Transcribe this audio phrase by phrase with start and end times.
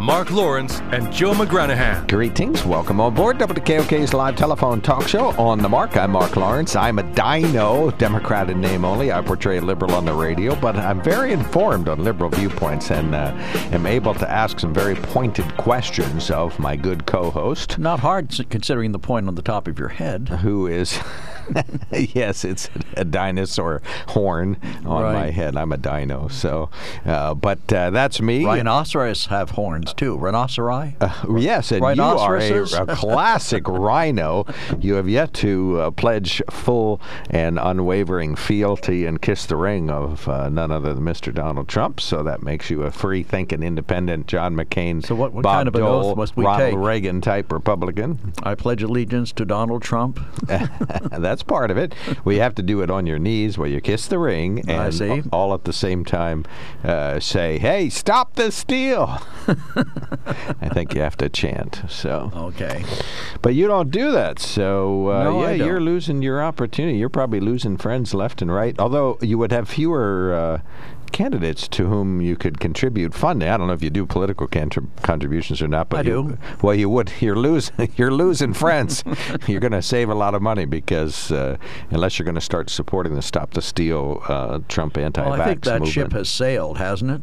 [0.00, 2.08] Mark Lawrence and Joe McGranahan.
[2.08, 2.64] Greetings.
[2.64, 5.96] Welcome on board WKOK's live telephone talk show on the mark.
[5.96, 6.76] I'm Mark Lawrence.
[6.76, 9.10] I'm a dino, Democrat in name only.
[9.10, 13.12] I portray a liberal on the radio, but I'm very informed on liberal viewpoints and
[13.12, 13.32] uh,
[13.72, 17.76] am able to ask some very pointed questions of my good co host.
[17.76, 20.28] Not hard considering the point on the top of your head.
[20.28, 20.96] Who is.
[21.92, 25.12] yes, it's a dinosaur horn on Right.
[25.12, 25.56] my head.
[25.56, 26.70] I'm a dino, so,
[27.06, 28.44] uh, but uh, that's me.
[28.44, 30.16] Rhinoceros have horns too.
[30.16, 30.94] Rhinoceri?
[31.40, 34.46] Yes, and you are a, a classic rhino.
[34.80, 40.28] You have yet to uh, pledge full and unwavering fealty and kiss the ring of
[40.28, 41.32] uh, none other than Mr.
[41.34, 42.00] Donald Trump.
[42.00, 45.74] So that makes you a free-thinking, independent John McCain, So what- what Bob kind of
[45.74, 46.78] an oath Dole, must we Ronald take?
[46.78, 48.32] Reagan type Republican.
[48.42, 50.18] I pledge allegiance to Donald Trump.
[50.46, 51.94] That's part of it.
[52.24, 54.90] We have to do it on your knees where you kiss the ring and I
[54.90, 55.22] see.
[55.32, 56.44] all at the same time
[56.84, 59.20] uh, say, "Hey, stop this steal."
[60.60, 61.82] I think you have to chant.
[61.88, 62.30] So.
[62.34, 62.84] Okay.
[63.42, 65.66] But you don't do that, so uh, No, yeah, don't.
[65.66, 66.98] you're losing your opportunity.
[66.98, 68.78] You're probably losing friends left and right.
[68.78, 70.60] Although you would have fewer uh,
[71.12, 73.48] candidates to whom you could contribute funding.
[73.48, 76.38] I don't know if you do political contrib- contributions or not, but I you, do.
[76.62, 77.12] Well, you would.
[77.20, 77.90] You're losing.
[77.96, 79.02] You're losing friends.
[79.46, 81.56] you're going to save a lot of money because uh,
[81.90, 85.44] unless you're going to start supporting the Stop the Steal uh, Trump anti-vax Well, I
[85.44, 85.92] think that movement.
[85.92, 87.22] ship has sailed, hasn't it?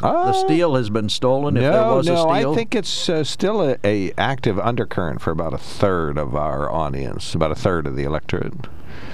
[0.00, 1.56] The Uh, steel has been stolen.
[1.56, 2.50] if there no, was no, a steal.
[2.52, 6.68] I think it's uh, still a, a active undercurrent for about a third of our
[6.70, 8.52] audience, about a third of the electorate.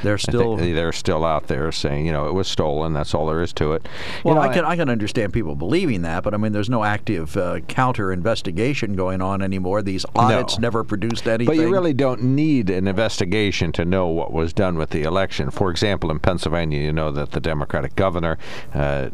[0.02, 0.56] They're still.
[0.56, 2.92] they're still out there saying, you know, it was stolen.
[2.92, 3.82] That's all there is to it.
[3.84, 6.70] You Well, know, I can I can understand people believing that, but I mean, there's
[6.70, 9.82] no active uh, counter investigation going on anymore.
[9.82, 11.46] These audits never produced anything.
[11.46, 15.50] But you really don't need an investigation to know what was done with the election.
[15.50, 18.38] For example, in Pennsylvania, you know that the Democratic governor
[18.74, 19.10] uh,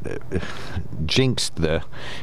[1.07, 1.83] jinxed the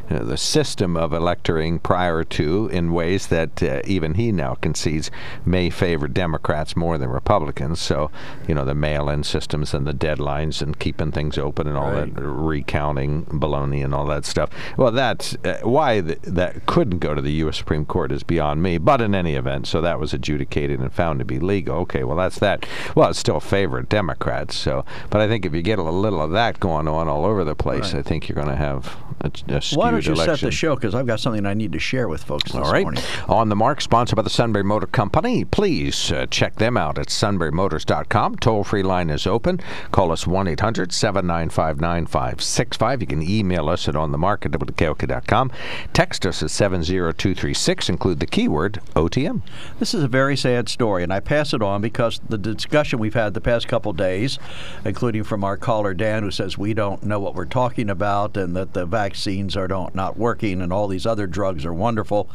[0.10, 5.12] uh, the system of electoring prior to in ways that uh, even he now concedes
[5.46, 7.82] may favor Democrats more than Republicans.
[7.82, 8.12] So,
[8.48, 12.14] you know, the mail-in systems and the deadlines and keeping things open and all Right.
[12.14, 14.50] that recounting baloney and all that stuff.
[14.78, 17.58] Well, that's uh, why th- that couldn't go to the U.S.
[17.58, 18.78] Supreme Court is beyond me.
[18.78, 21.78] But in any event, so that was adjudicated and found to be legal.
[21.80, 22.66] Okay, well that's that.
[22.96, 24.56] Well, it's still favored Democrats.
[24.56, 27.44] So, but I think if you get a little of that going on all over
[27.44, 28.00] the place, Right.
[28.00, 30.36] I think you're going to have a, a Why don't you election.
[30.38, 30.76] set the show?
[30.76, 32.84] Because I've got something I need to share with folks this All right.
[32.84, 33.04] morning.
[33.28, 35.46] On the mark, sponsored by the Sunbury Motor Company.
[35.46, 38.21] Please uh, check them out at sunburymotors.com.
[38.40, 39.60] Toll free line is open.
[39.92, 43.02] Call us 1 800 795 9565.
[43.02, 45.52] You can email us at onthemark at WKOK.com.
[45.94, 47.90] Text us at 70236.
[47.90, 49.42] Include the keyword OTM.
[49.80, 53.14] This is a very sad story, and I pass it on because the discussion we've
[53.14, 54.38] had the past couple days,
[54.86, 58.56] including from our caller Dan, who says we don't know what we're talking about and
[58.56, 62.30] that the vaccines are don't, not working and all these other drugs are wonderful.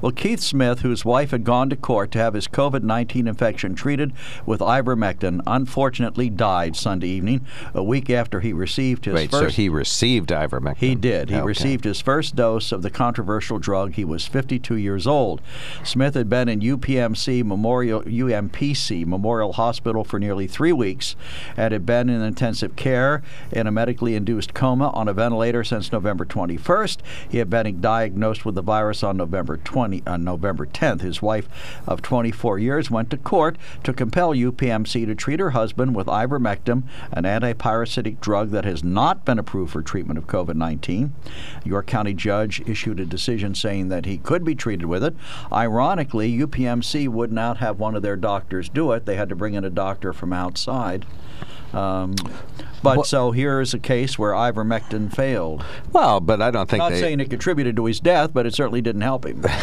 [0.00, 3.74] Well, Keith Smith, whose wife had gone to court to have his COVID 19 infection
[3.74, 4.12] treated
[4.46, 9.54] with ivermectin, unfortunately died Sunday evening, a week after he received his Wait, first.
[9.54, 10.76] so he received ivermectin?
[10.76, 11.30] He did.
[11.30, 11.44] He Okay.
[11.46, 13.94] received his first dose of the controversial drug.
[13.94, 15.40] He was 52 years old.
[15.84, 21.16] Smith had been in UPMC Memorial UMPC Memorial Hospital for nearly three weeks
[21.56, 23.22] and had been in intensive care
[23.52, 26.98] in a medically induced coma on a ventilator since November 21st.
[27.28, 31.00] He had been diagnosed with the virus on November 20 on November 10th.
[31.00, 31.48] His wife
[31.86, 36.82] of 24 years went to court to compel UPMC to treat her husband with ivermectin,
[37.12, 41.14] an antiparasitic drug that has not been approved for treatment of COVID 19.
[41.64, 45.14] York County judge issued a decision saying that he could be treated with it.
[45.52, 49.06] Ironically, UPMC would not have one of their doctors do it.
[49.06, 51.06] They had to bring in a doctor from outside.
[51.72, 52.16] Um,
[52.82, 55.64] But Well- so here is a case where ivermectin failed.
[55.92, 57.00] Well, but I don't think Not they.
[57.00, 59.44] saying it contributed to his death, but it certainly didn't help him.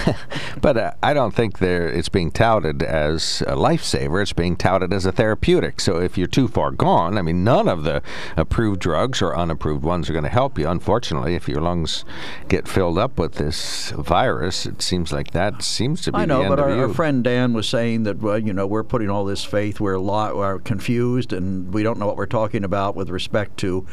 [0.62, 4.22] But uh, I don't think there it's being touted as a lifesaver.
[4.22, 5.80] It's being touted as a therapeutic.
[5.80, 8.02] So if you're too far gone, I mean, none of the
[8.36, 10.68] approved drugs or unapproved ones are going to help you.
[10.68, 12.04] Unfortunately, if your lungs
[12.50, 16.40] get filled up with this virus, it seems like that seems to be I know,
[16.40, 19.10] the end but our, our friend Dan was saying that well, you know we're putting
[19.10, 22.96] all this faith, we're, lo- we're confused, and we don't know what we're talking about
[22.98, 23.86] with respect to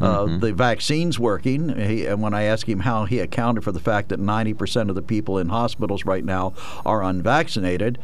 [0.00, 0.40] uh, Mm-hmm.
[0.40, 1.68] the vaccines working.
[1.78, 4.94] He, and when I asked him how he accounted for the fact that 90% of
[4.94, 6.54] the people in hospitals right now
[6.86, 7.98] are unvaccinated,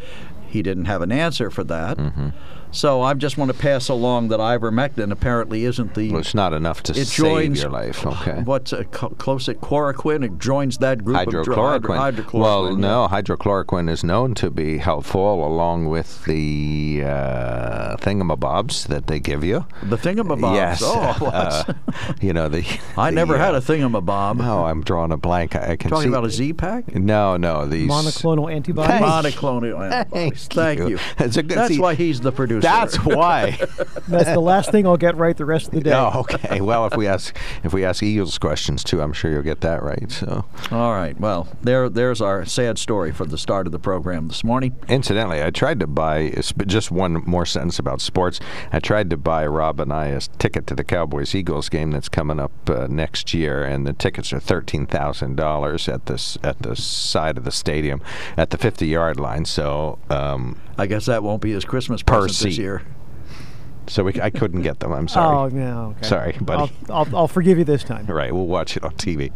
[0.49, 1.97] he didn't have an answer for that.
[1.99, 2.29] Mm-hmm.
[2.73, 6.11] So I just want to pass along that ivermectin apparently isn't the.
[6.13, 8.07] Well, it's not enough to it save joins your life.
[8.07, 8.43] Okay.
[8.45, 10.25] What's a co- close at chloroquine?
[10.25, 11.97] It joins that group of dr- hydrochloroquine.
[11.97, 12.41] hydro- hydrochloroquine.
[12.41, 12.77] well, yeah.
[12.77, 19.43] no, hydrochloroquine is known to be helpful along with the uh, thingamabobs that they give
[19.43, 19.67] you.
[19.83, 20.55] The thingamabobs.
[20.55, 20.81] Yes.
[20.85, 21.73] Oh, uh,
[22.21, 22.65] you know the.
[22.97, 24.39] I the, never had uh, a thingamabob.
[24.39, 25.57] No, I'm drawing a blank.
[25.57, 26.09] I, I can Talking see.
[26.09, 26.95] about a Z pack?
[26.95, 28.91] No, no, these Monoclonal antibodies.
[28.91, 30.47] Thank Monoclonal antibodies.
[30.47, 30.89] Thank Thank you.
[30.89, 30.99] you.
[31.17, 32.60] That's a good- That's see, why he's the producer.
[32.61, 33.51] That's why.
[34.09, 35.93] That's the last thing I'll get right the rest of the day.
[35.93, 36.61] oh, okay.
[36.61, 39.83] Well, if we ask if we ask Eagles questions too, I'm sure you'll get that
[39.83, 40.11] right.
[40.11, 41.19] So, All right.
[41.19, 44.77] Well, there, there's our sad story for the start of the program this morning.
[44.89, 46.31] incidentally, I tried to buy
[46.67, 48.41] just one more sentence about sports.
[48.73, 52.09] I tried to buy Rob and I a ticket to the Cowboys Eagles game that's
[52.09, 56.61] coming up uh, next year, and the tickets are thirteen thousand dollars at this at
[56.63, 58.01] the side of the stadium
[58.37, 59.45] at the 50 yard line.
[59.45, 59.99] So.
[60.09, 62.63] Um, I guess that won't be his Christmas Per present this seat.
[62.63, 62.83] year.
[63.87, 64.93] so we, I couldn't get them.
[64.93, 65.37] I'm sorry.
[65.37, 65.95] Oh no.
[65.99, 66.09] Okay.
[66.09, 66.73] Sorry, buddy.
[66.89, 68.07] I'll, I'll, I'll forgive you this time.
[68.07, 69.31] Right, we'll watch it on TV.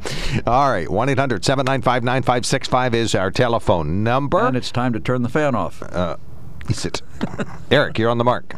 [0.46, 4.40] All right, 1 800 795 9565 is our telephone number.
[4.46, 5.82] And it's time to turn the fan off.
[5.82, 6.16] Uh,
[6.68, 7.02] is it?
[7.70, 8.54] Eric, you're on the mark.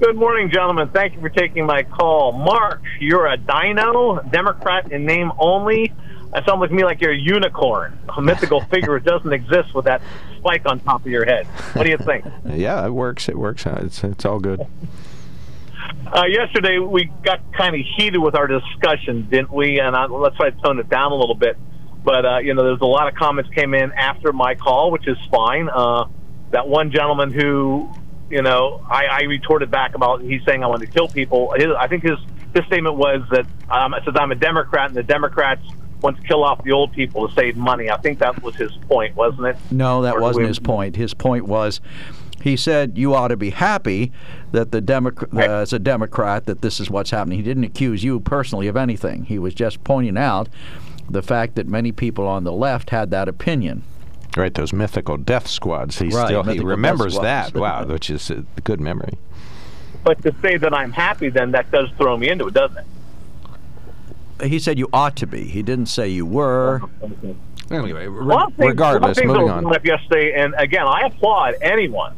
[0.00, 0.90] Good morning, gentlemen.
[0.92, 2.32] Thank you for taking my call.
[2.32, 5.92] Mark, you're a dino, Democrat in name only.
[6.34, 9.84] That sounds like me like you're a unicorn, a mythical figure that doesn't exist with
[9.84, 10.02] that
[10.38, 11.46] spike on top of your head.
[11.74, 12.24] What do you think?
[12.44, 13.28] Yeah, it works.
[13.28, 13.66] It works.
[13.66, 14.66] Uh, It's, it's all good.
[16.06, 19.80] Uh, yesterday, we got kind of heated with our discussion, didn't we?
[19.80, 21.56] And I, let's try to tone it down a little bit.
[22.02, 25.06] But, uh, you know, there's a lot of comments came in after my call, which
[25.06, 25.68] is fine.
[25.68, 26.06] Uh,
[26.50, 27.90] that one gentleman who,
[28.30, 31.52] you know, I, I retorted back about he's saying I want to kill people.
[31.56, 32.18] His, I think his,
[32.54, 35.62] his statement was that um, says I'm a Democrat and the Democrats
[36.02, 37.90] want to kill off the old people to save money.
[37.90, 39.56] I think that was his point, wasn't it?
[39.70, 40.96] No, that Or wasn't we- his point.
[40.96, 41.80] His point was
[42.42, 44.12] he said you ought to be happy
[44.52, 45.48] that the Democrat, Right.
[45.48, 47.38] uh, as a Democrat, that this is what's happening.
[47.38, 49.24] He didn't accuse you personally of anything.
[49.24, 50.48] He was just pointing out
[51.08, 53.82] the fact that many people on the left had that opinion.
[54.36, 55.98] Right, those mythical death squads.
[56.00, 57.54] He Right, still he remembers that.
[57.54, 59.14] Wow, which is a good memory.
[60.02, 62.84] But to say that I'm happy, then that does throw me into it, doesn't it?
[64.42, 65.44] He said you ought to be.
[65.44, 66.80] He didn't say you were.
[67.70, 69.74] Anyway, re- One thing, regardless, one thing moving that was on.
[69.76, 72.14] up yesterday, and again, I applaud anyone,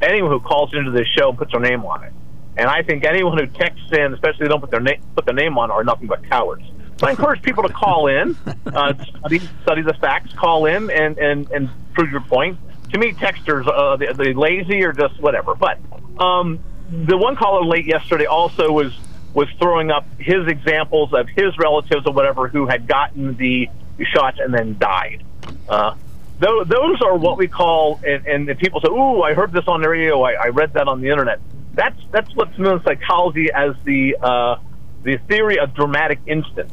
[0.00, 2.12] anyone who calls into this show and puts their name on it.
[2.56, 5.34] And I think anyone who texts in, especially they don't put their name put their
[5.34, 6.64] name on, it, are nothing but cowards.
[6.98, 8.34] So I encourage people to call in,
[8.66, 12.58] uh, study study the facts, call in, and and and prove your point.
[12.92, 15.54] To me, texters, uh, they, they lazy or just whatever.
[15.54, 15.78] But
[16.18, 16.58] um,
[16.90, 18.94] the one caller late yesterday also was
[19.36, 23.68] was throwing up his examples of his relatives or whatever who had gotten the,
[24.12, 25.22] shots and then died.
[25.68, 25.94] Uh,
[26.38, 29.82] tho- those are what we call, and, and people say, "Ooh, I heard this on
[29.82, 30.22] the radio.
[30.22, 31.40] I, I read that on the internet."
[31.74, 34.56] That's that's what's known in psychology as the uh,
[35.02, 36.72] the theory of dramatic instance.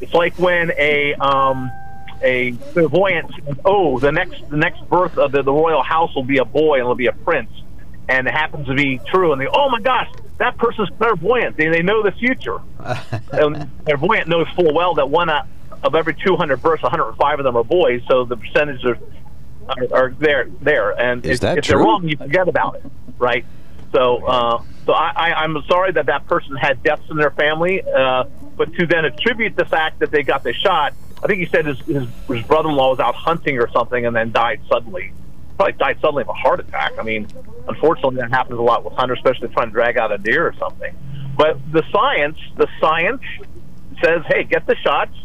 [0.00, 1.70] It's like when a um,
[2.22, 6.24] a clairvoyant says, "Oh, the next the next birth of the, the royal house will
[6.24, 7.50] be a boy and it'll be a prince,"
[8.08, 10.08] and it happens to be true, and they, "Oh my gosh,
[10.38, 11.56] that person's clairvoyant.
[11.56, 12.58] They they know the future."
[13.32, 15.46] and clairvoyant knows full well that one out
[15.82, 18.98] of every 200 births, 105 of them are boys, so the percentages are
[19.68, 20.90] are, are there there.
[21.00, 22.84] And Is if, that if they're wrong, you forget about it,
[23.18, 23.44] right?
[23.92, 27.82] So, uh, so I, I, I'm sorry that that person had deaths in their family,
[27.82, 28.24] uh,
[28.56, 31.66] but to then attribute the fact that they got the shot, I think he said
[31.66, 35.12] his, his, his brother-in-law was out hunting or something and then died suddenly.
[35.58, 36.92] Probably died suddenly of a heart attack.
[36.98, 37.26] I mean,
[37.66, 40.54] unfortunately, that happens a lot with hunters, especially trying to drag out a deer or
[40.54, 40.94] something.
[41.36, 43.22] But the science, the science
[44.02, 45.16] says, hey, get the shots,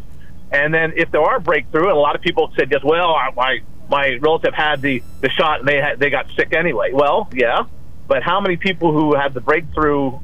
[0.50, 3.30] and then if there are breakthrough, and a lot of people said, just well, I,
[3.34, 6.92] my my relative had the the shot and they had, they got sick anyway.
[6.92, 7.66] Well, yeah,
[8.08, 10.18] but how many people who had the breakthrough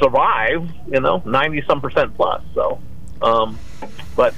[0.00, 0.68] survive?
[0.88, 2.42] You know, ninety some percent plus.
[2.54, 2.80] So,
[3.22, 3.58] um,
[4.16, 4.34] but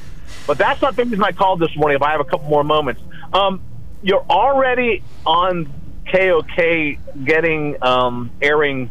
[0.47, 1.97] but that's not the reason I called this morning.
[1.97, 3.01] If I have a couple more moments,
[3.33, 3.63] um,
[4.07, 5.67] you're already on
[6.13, 8.89] KOK getting um, airing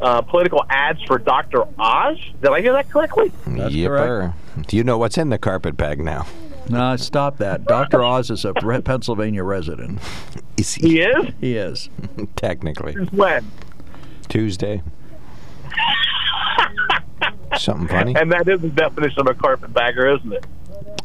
[0.00, 1.64] uh, political ads for Dr.
[1.78, 2.18] Oz.
[2.42, 3.32] Did I hear that correctly?
[3.46, 4.34] That's Yipper.
[4.66, 6.26] Do you know what's in the carpet bag now?
[6.68, 7.64] No, stop that.
[7.64, 8.02] Dr.
[8.02, 10.00] Oz is a re- Pennsylvania resident.
[10.58, 11.32] Is He is?
[11.40, 11.88] He is.
[12.36, 12.92] Technically.
[12.92, 13.50] Since when?
[14.28, 14.82] Tuesday.
[17.56, 18.14] Something funny?
[18.16, 20.44] And that is the definition of a carpetbagger, isn't it?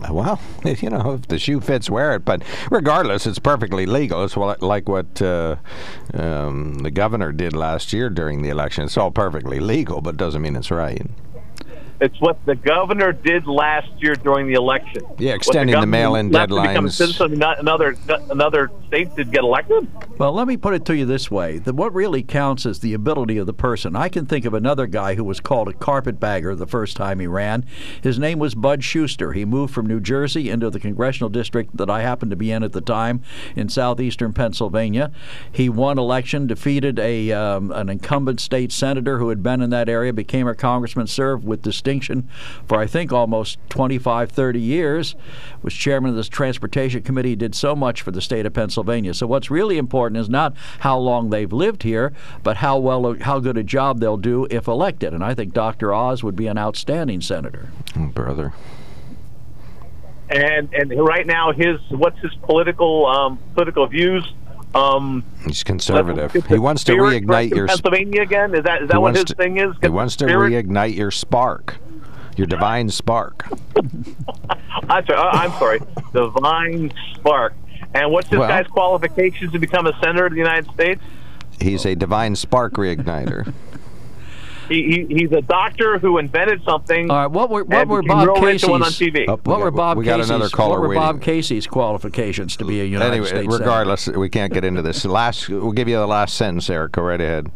[0.10, 2.26] Well, you know, if the shoe fits, wear it.
[2.26, 4.24] But regardless, it's perfectly legal.
[4.24, 5.58] It's like what uh,
[6.14, 8.86] um, the governor did last year during the election.
[8.86, 11.06] It's all perfectly legal, but doesn't mean it's right.
[12.02, 15.04] It's what the governor did last year during the election.
[15.20, 17.96] Yeah, What extending the governor mail-in left to become a citizen, not another
[18.32, 19.88] another state did get elected.
[20.18, 22.96] Well, let me put it to you this way: that what really counts is the
[22.96, 23.96] ability of the person.
[23.96, 27.28] I can think of another guy who was called a carpetbagger the first time he
[27.28, 27.66] ran.
[28.02, 29.34] His name was Bud Shuster.
[29.34, 32.64] He moved from New Jersey into the congressional district that I happened to be in
[32.64, 33.22] at the time
[33.56, 35.12] in southeastern Pennsylvania.
[35.52, 39.88] He won election, defeated a um, an incumbent state senator who had been in that
[39.88, 45.16] area, became a congressman, served with distinction for I think almost 25, 30 years.
[45.62, 47.36] Was chairman of this transportation committee.
[47.36, 49.14] Did so much for the state of Pennsylvania.
[49.14, 53.40] So what's really important is not how long they've lived here, but how well, how
[53.40, 55.14] good a job they'll do if elected.
[55.14, 55.94] And I think Dr.
[55.94, 57.70] Oz would be an outstanding senator.
[57.98, 58.54] Oh, brother.
[60.30, 64.34] And and right now, his what's his political um, political views?
[64.74, 66.32] Um, He's conservative.
[66.48, 67.68] He wants to reignite your.
[67.68, 68.56] Pennsylvania again.
[68.56, 69.74] Is that is that what his to- thing is?
[69.82, 71.78] He wants to reignite your spark,
[72.38, 73.46] your divine spark.
[74.90, 75.80] I'm sorry, I'm sorry,
[76.14, 77.54] Divine Spark.
[77.94, 81.02] And what's this Well- guy's qualifications to become a senator of the United States?
[81.60, 83.54] He's a divine spark reigniter.
[84.72, 87.12] He, he, he's a doctor who invented something.
[87.12, 89.26] All right, what were what were Bob real rich and went on Casey's TV.
[89.28, 91.02] Oh, what we were got- Bob we got Casey's another caller what were waiting.
[91.04, 93.58] Bob Casey's qualifications to be a United anyway, States senator?
[93.60, 95.04] regardless, we can't get into this.
[95.04, 96.94] Last, we'll give you the last sentence, Eric.
[96.94, 97.52] Go right ahead.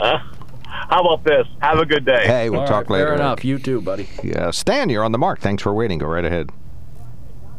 [0.00, 0.18] Uh,
[0.64, 1.46] how about this?
[1.60, 2.26] Have a good day.
[2.26, 3.04] Hey, we'll All talk right, later.
[3.04, 3.20] Fair Eric.
[3.20, 3.44] enough.
[3.44, 4.08] You too, buddy.
[4.24, 5.40] Yeah, Stan, you're on the mark.
[5.40, 5.98] Thanks for waiting.
[5.98, 6.50] Go right ahead.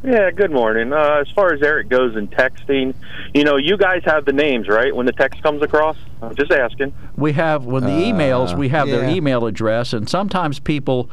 [0.03, 0.91] Yeah, good morning.
[0.91, 2.95] Uh, as far as Eric goes in texting,
[3.35, 5.95] you know, you guys have the names, right, when the text comes across?
[6.21, 6.93] I'm just asking.
[7.15, 11.09] We have when the emails we have their Uh, email address, and sometimes people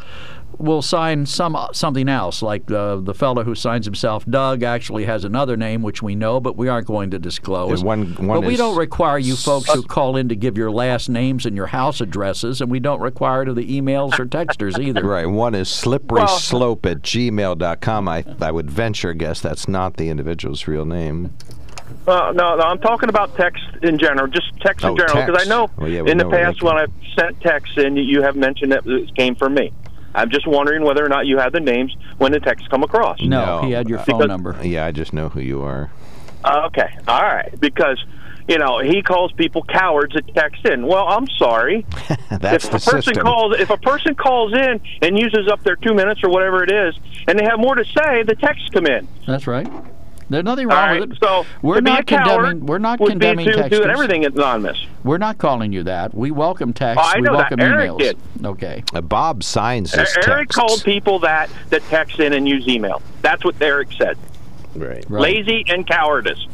[0.59, 2.43] will sign some something else.
[2.43, 6.41] Like uh, the fellow who signs himself Doug actually has another name which we know,
[6.41, 7.85] but we aren't going to disclose.
[7.85, 11.09] One- one but we don't require you folks who call in to give your last
[11.09, 14.79] names and your house addresses, and we don't require it of the emails or texters
[14.83, 15.03] either.
[15.07, 15.27] Right.
[15.27, 18.09] One is slippery Well- slope at gmail.com.
[18.09, 21.31] I, I would venture guess that's not the individual's real name.
[22.07, 25.47] Uh, no, no, I'm talking about text in general, just text in Oh, general, because.
[25.47, 28.23] I know Well, yeah, in the know where past when I've sent texts in, you
[28.23, 29.73] have mentioned that it came from me.
[30.14, 33.21] I'm just wondering whether or not you have the names when the texts come across.
[33.21, 34.57] No, No, he had your uh, phone because- number.
[34.62, 35.90] Yeah, I just know who you are.
[36.45, 38.02] Uh, okay, all right, because
[38.49, 40.87] you know he calls people cowards that text in.
[40.87, 41.85] Well, I'm sorry.
[42.30, 43.23] That's if the a person system.
[43.25, 46.71] calls, if a person calls in and uses up their two minutes or whatever it
[46.71, 46.95] is,
[47.26, 49.07] and they have more to say, the texts come in.
[49.26, 49.68] That's right.
[50.31, 51.19] There's nothing wrong right, with it.
[51.23, 52.67] so we're to be not a condemning.
[52.67, 53.91] We're not would condemning be to do texters.
[53.93, 54.87] everything anonymous.
[55.03, 56.13] We're not calling you that.
[56.15, 57.03] We welcome texts.
[57.07, 57.39] Oh, I we know that.
[57.39, 57.99] welcome Eric emails.
[57.99, 58.19] did.
[58.45, 58.85] Okay.
[58.93, 60.57] Uh, Bob signs his Eric texts.
[60.57, 63.01] called people that that text in and use email.
[63.23, 64.19] That's what Eric said.
[64.75, 65.03] Right.
[65.09, 65.23] Right.
[65.23, 66.47] Lazy and cowardice.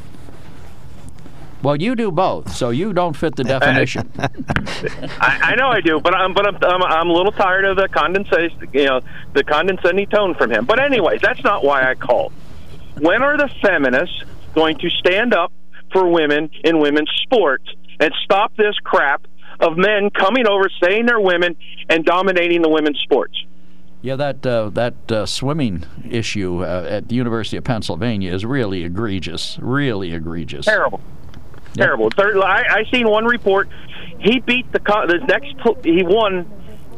[1.63, 4.13] Well, you do both, so you don't fit the definition.
[4.19, 7.77] I, I know I do, but I'm but I'm, I'm I'm a little tired of
[7.77, 9.01] the condensation, you know,
[9.33, 10.65] the condescending tone from him.
[10.67, 12.33] But anyways, that's not why I called.
[12.99, 14.23] When are the feminists
[14.55, 15.53] going to stand up
[15.93, 17.65] for women in women's sports
[18.01, 19.27] and stop this crap
[19.61, 21.57] of men coming over, saying they're women,
[21.89, 23.45] and dominating the women's sports?
[24.05, 28.85] yeah, that uh, that uh, swimming issue uh, at the University of Pennsylvania is really
[28.85, 29.59] egregious.
[29.63, 30.67] Really egregious.
[30.67, 31.01] Terrible.
[31.73, 32.11] Terrible.
[32.11, 33.71] Third, I, I seen one report.
[34.19, 35.55] He beat the co- the next.
[35.83, 36.47] He won.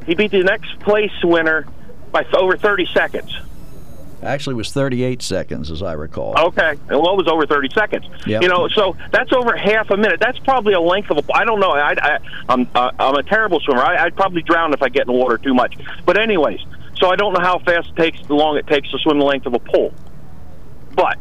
[0.04, 1.64] He beat the next place winner
[2.10, 3.38] by over thirty seconds.
[4.22, 6.34] Actually, it was 38 seconds, as I recall.
[6.38, 8.06] Okay, and well, it was over thirty seconds.
[8.26, 8.42] Yep.
[8.42, 10.20] You know, so that's over half a minute.
[10.20, 11.32] That's probably a length of a.
[11.34, 11.70] I don't know.
[11.72, 12.18] I, I
[12.48, 13.82] I'm uh, I'm a terrible swimmer.
[13.82, 15.76] I, I'd probably drown if I get in the water too much.
[16.06, 16.60] But anyways,
[16.98, 19.24] so I don't know how fast it takes, the long it takes to swim the
[19.24, 19.92] length of a pole.
[20.94, 21.18] But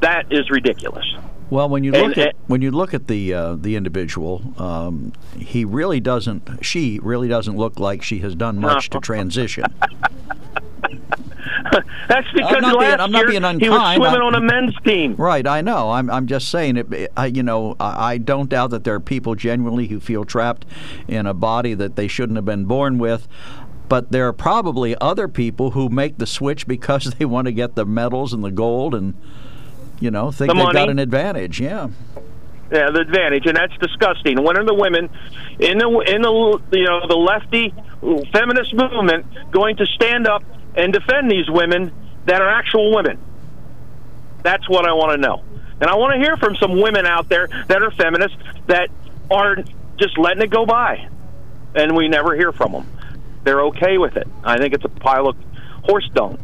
[0.00, 1.04] that is ridiculous.
[1.50, 5.12] Well, when you And- look at when you look at the uh, the individual, um,
[5.36, 6.64] he really doesn't.
[6.64, 9.64] She really doesn't look like she has done much to transition.
[12.08, 14.40] That's because not being- last I'm not year being he was swimming I'm- on a
[14.40, 15.14] men's team.
[15.16, 15.90] Right, I know.
[15.90, 17.12] I'm, I'm just saying it.
[17.16, 20.64] I, you know, I, I don't doubt that there are people genuinely who feel trapped
[21.08, 23.28] in a body that they shouldn't have been born with.
[23.88, 27.74] But there are probably other people who make the switch because they want to get
[27.74, 29.14] the medals and the gold and,
[29.98, 31.60] you know, think The they've got an advantage.
[31.60, 31.88] Yeah.
[32.72, 34.44] Yeah, the advantage, and that's disgusting.
[34.44, 35.10] When are the women
[35.58, 37.74] in the in the you know the lefty
[38.32, 41.92] feminist movement going to stand up and defend these women
[42.26, 43.18] that are actual women?
[44.42, 45.42] That's what I want to know,
[45.80, 48.36] and I want to hear from some women out there that are feminists
[48.66, 48.88] that
[49.30, 49.56] are
[49.98, 51.08] just letting it go by,
[51.74, 52.88] and we never hear from them.
[53.44, 54.28] They're okay with it.
[54.44, 55.36] I think it's a pile of
[55.84, 56.38] horse dung.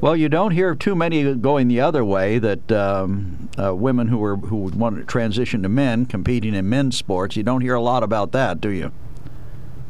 [0.00, 2.38] Well, you don't hear too many going the other way.
[2.38, 6.68] That um, uh, women who are who would want to transition to men competing in
[6.68, 7.36] men's sports.
[7.36, 8.92] You don't hear a lot about that, do you?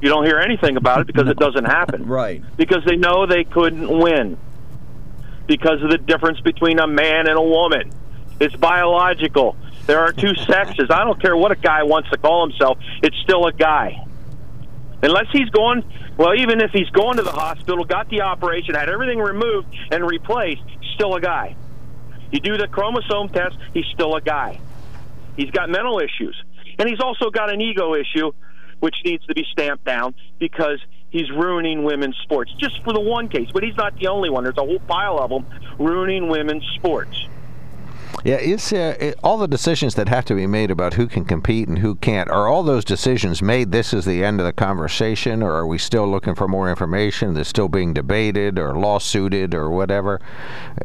[0.01, 2.07] You don't hear anything about it because it doesn't happen.
[2.07, 2.43] Right.
[2.57, 4.39] Because they know they couldn't win.
[5.47, 7.93] Because of the difference between a man and a woman.
[8.41, 9.57] It's biological.
[9.87, 10.91] There are two sexes.
[10.91, 12.79] I don't care what a guy wants to call himself.
[13.03, 14.05] It's still a guy.
[15.03, 15.85] Unless he's going,
[16.17, 20.05] well, even if he's going to the hospital, got the operation, had everything removed and
[20.05, 20.63] replaced,
[20.95, 21.55] still a guy.
[22.33, 24.59] You do the chromosome test, he's still a guy.
[25.37, 26.43] He's got mental issues.
[26.79, 28.33] And he's also got an ego issue,
[28.81, 30.81] which needs to be stamped down because
[31.11, 32.53] he's ruining women's sports.
[32.59, 34.45] Just for the one case, but he's not the only one.
[34.45, 35.47] There's a whole pile of them
[35.79, 37.27] ruining women's sports.
[38.25, 41.69] Yeah, is uh, all the decisions that have to be made about who can compete
[41.69, 43.73] and who can't are all those decisions made?
[43.73, 47.35] This is the end of the conversation, or are we still looking for more information?
[47.35, 50.21] That's still being debated or lawsuited or whatever.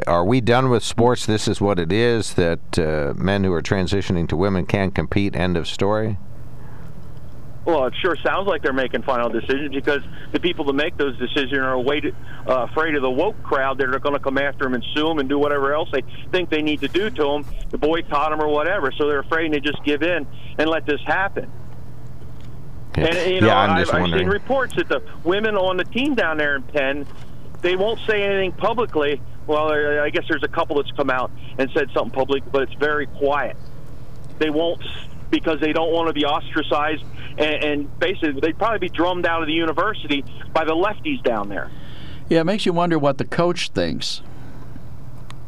[0.07, 1.25] Are we done with sports?
[1.25, 2.33] This is what it is.
[2.35, 5.35] That uh, men who are transitioning to women can compete.
[5.35, 6.17] End of story.
[7.63, 10.01] Well, it sure sounds like they're making final decisions because
[10.31, 12.13] the people that make those decisions are wait, uh,
[12.47, 15.19] afraid of the woke crowd that are going to come after them and sue them
[15.19, 16.01] and do whatever else they
[16.31, 18.91] think they need to do to them, to boycott them or whatever.
[18.91, 20.25] So they're afraid to just give in
[20.57, 21.51] and let this happen.
[22.97, 23.05] Yeah.
[23.05, 26.15] And you know, yeah, I'm I've, I've seen reports that the women on the team
[26.15, 27.05] down there in Penn,
[27.61, 29.21] they won't say anything publicly.
[29.45, 32.73] Well, I guess there's a couple that's come out and said something public, but it's
[32.73, 33.55] very quiet.
[34.39, 34.81] They won't
[35.29, 37.03] because they don't want to be ostracized
[37.37, 40.23] and, and basically they'd probably be drummed out of the university
[40.53, 41.71] by the lefties down there.
[42.29, 44.21] Yeah, it makes you wonder what the coach thinks.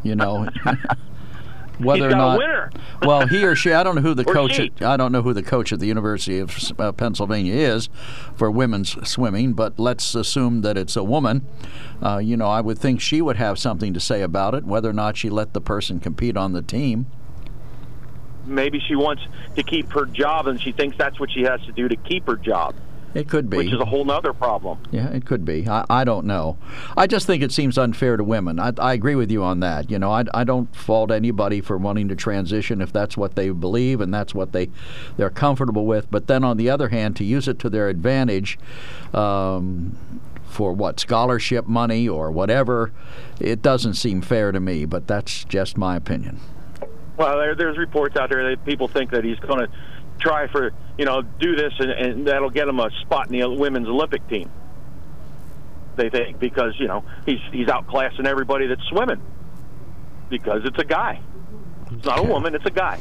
[0.04, 0.50] You know,
[1.78, 2.36] whether He's or not.
[2.36, 2.72] a winner.
[3.04, 3.72] well, he or she.
[3.72, 4.60] I don't know who the coach.
[4.60, 7.88] At, I don't know who the coach at the University of uh, Pennsylvania is
[8.36, 11.48] for women's swimming, but let's assume that it's a woman.
[12.02, 14.90] Uh, you know, I would think she would have something to say about it, whether
[14.90, 17.08] or not she let the person compete on the team.
[18.46, 19.24] Maybe she wants
[19.56, 22.26] to keep her job and she thinks that's what she has to do to keep
[22.28, 22.76] her job,
[23.14, 23.58] It could be.
[23.58, 24.80] which is a whole nother problem.
[24.92, 25.68] Yeah, it could be.
[25.68, 26.58] I, I don't know.
[26.98, 28.60] I just think it seems unfair to women.
[28.60, 29.90] I, I agree with you on that.
[29.90, 33.50] You know, I, I don't fault anybody for wanting to transition if that's what they
[33.50, 34.70] believe and that's what they
[35.16, 36.12] they're comfortable with.
[36.12, 38.58] But then on the other hand, to use it to their advantage.
[39.14, 39.98] Um,
[40.46, 42.92] for what scholarship money or whatever,
[43.40, 44.86] it doesn't seem fair to me.
[44.86, 46.40] But that's just my opinion.
[47.18, 49.70] Well, there, there's reports out there that people think that he's going to
[50.20, 53.50] try for, you know, do this and, and that'll get him a spot in the
[53.50, 54.50] women's Olympic team.
[55.96, 59.22] They think because you know he's he's outclassing everybody that's swimming
[60.28, 61.22] because it's a guy.
[61.92, 63.00] It's not a woman; it's a guy.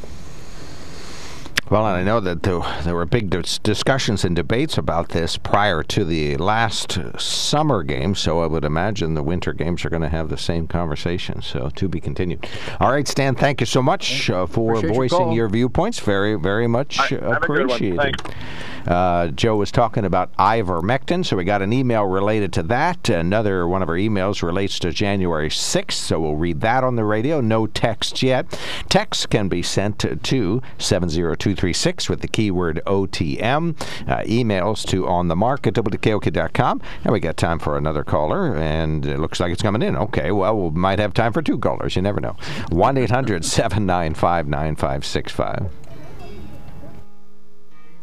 [1.69, 3.29] Well, and I know that there, were big
[3.63, 9.13] discussions and debates about this prior to the last summer games, so I would imagine
[9.13, 11.41] the winter games are going to have the same conversation.
[11.41, 12.47] So, to be continued.
[12.79, 15.33] All right, Stan, thank you so much uh, for Appreciate voicing call.
[15.33, 15.99] your viewpoints.
[15.99, 17.71] Very, very much All right, have a good one.
[17.71, 18.21] appreciated.
[18.85, 23.09] Uh, Joe was talking about ivermectin, so we got an email related to that.
[23.09, 27.03] Another one of our emails relates to January 6th, so we'll read that on the
[27.03, 27.41] radio.
[27.41, 28.47] No text yet.
[28.89, 33.79] Text can be sent to, to 70236 with the keyword OTM.
[34.07, 36.81] Uh, emails to on the mark at WKOK.com.
[37.03, 39.95] And we got time for another caller, and it looks like it's coming in.
[39.95, 41.95] Okay, well, we might have time for two callers.
[41.95, 42.35] You never know.
[42.69, 45.82] 1 800 795 9565.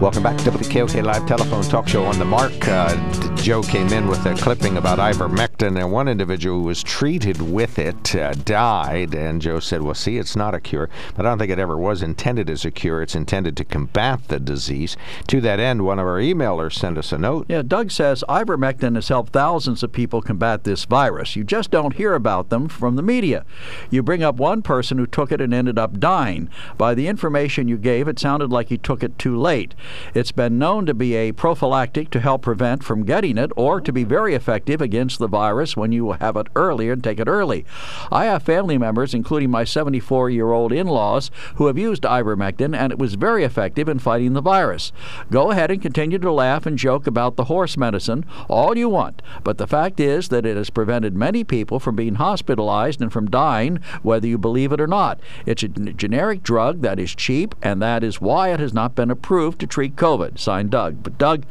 [0.00, 2.52] Welcome back to WKOK Live Telephone Talk Show on the Mark.
[2.66, 7.42] Uh, Joe came in with a clipping about ivermectin, and one individual who was treated
[7.42, 9.14] with it uh, died.
[9.14, 11.76] And Joe said, Well, see, it's not a cure, but I don't think it ever
[11.76, 13.02] was intended as a cure.
[13.02, 14.96] It's intended to combat the disease.
[15.26, 17.44] To that end, one of our emailers sent us a note.
[17.50, 21.36] Yeah, Doug says ivermectin has helped thousands of people combat this virus.
[21.36, 23.44] You just don't hear about them from the media.
[23.90, 26.48] You bring up one person who took it and ended up dying.
[26.78, 29.74] By the information you gave, it sounded like he took it too late.
[30.14, 33.92] It's been known to be a prophylactic to help prevent from getting it or to
[33.92, 37.64] be very effective against the virus when you have it earlier and take it early.
[38.10, 42.76] I have family members, including my 74 year old in laws, who have used ivermectin,
[42.76, 44.92] and it was very effective in fighting the virus.
[45.30, 49.22] Go ahead and continue to laugh and joke about the horse medicine all you want,
[49.42, 53.30] but the fact is that it has prevented many people from being hospitalized and from
[53.30, 55.20] dying, whether you believe it or not.
[55.46, 59.10] It's a generic drug that is cheap, and that is why it has not been
[59.10, 60.38] approved to treat COVID.
[60.38, 61.02] Signed Doug.
[61.02, 61.44] But Doug,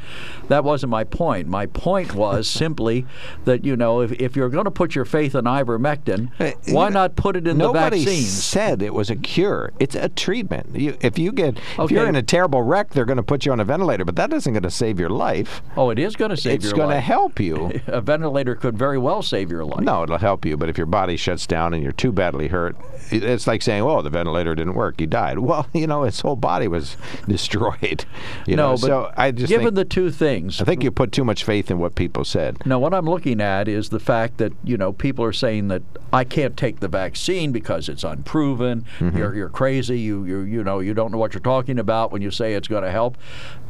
[0.47, 1.47] that wasn't my point.
[1.47, 3.05] My point was simply
[3.45, 6.89] that, you know, if, if you're going to put your faith in ivermectin, uh, why
[6.89, 8.43] not put it in Nobody the vaccines?
[8.43, 9.71] said it was a cure.
[9.79, 10.75] It's a treatment.
[10.75, 13.51] You, if you get if you're in a terrible wreck, they're going to put you
[13.51, 15.62] on a ventilator, but that isn't going to save your life.
[15.75, 16.65] Oh, it is going to save your life.
[16.65, 17.81] it's going to help you.
[17.88, 19.81] A ventilator could very well save your life.
[19.81, 22.75] No, it'll help you, but if your body shuts down and you're too badly hurt,
[23.12, 26.38] it's like saying, "Oh, the ventilator didn't work; you died." Well, you know, his whole
[26.38, 26.95] body was
[27.27, 28.05] destroyed.
[28.47, 30.91] You no, know, but so I just given think, the two things, I think you
[30.91, 32.65] put too much faith in what people said.
[32.65, 35.84] Now, what I'm looking at is the fact that you know people are saying that
[36.12, 38.86] I can't take the vaccine because it's unproven.
[38.99, 39.17] Mm-hmm.
[39.17, 39.99] You're you're crazy.
[39.99, 42.67] You you you know you don't know what you're talking about when you say it's
[42.67, 43.17] going to help.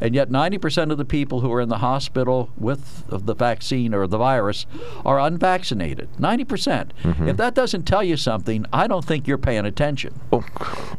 [0.00, 4.06] And yet, 90% of the people who are in the hospital with the vaccine or
[4.06, 4.66] the virus
[5.04, 6.08] are unvaccinated.
[6.18, 6.48] 90%.
[6.48, 7.28] percent Mm-hmm.
[7.28, 10.18] If that doesn't tell you something, I don't think you're paying attention.
[10.30, 10.44] Well,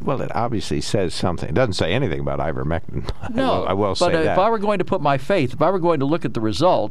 [0.01, 1.49] well, it obviously says something.
[1.49, 3.09] It doesn't say anything about ivermectin.
[3.21, 4.37] I will, I will but say if that.
[4.37, 6.41] I were going to put my faith, if I were going to look at the
[6.41, 6.84] results,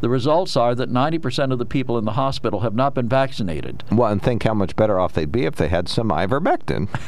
[0.00, 3.84] the results are that 90% of the people in the hospital have not been vaccinated.
[3.90, 6.88] Well, and think how much better off they'd be if they had some ivermectin.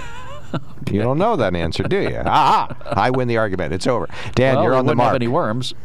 [0.90, 2.22] You don't know that answer, do you?
[2.26, 3.74] ah, I win the argument.
[3.74, 4.08] It's over.
[4.34, 5.74] Dan, well, you're they on the wouldn't have any worms.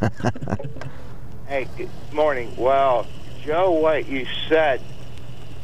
[1.48, 2.56] Hey, good morning.
[2.56, 3.06] Well,
[3.44, 4.80] Joe, what you said,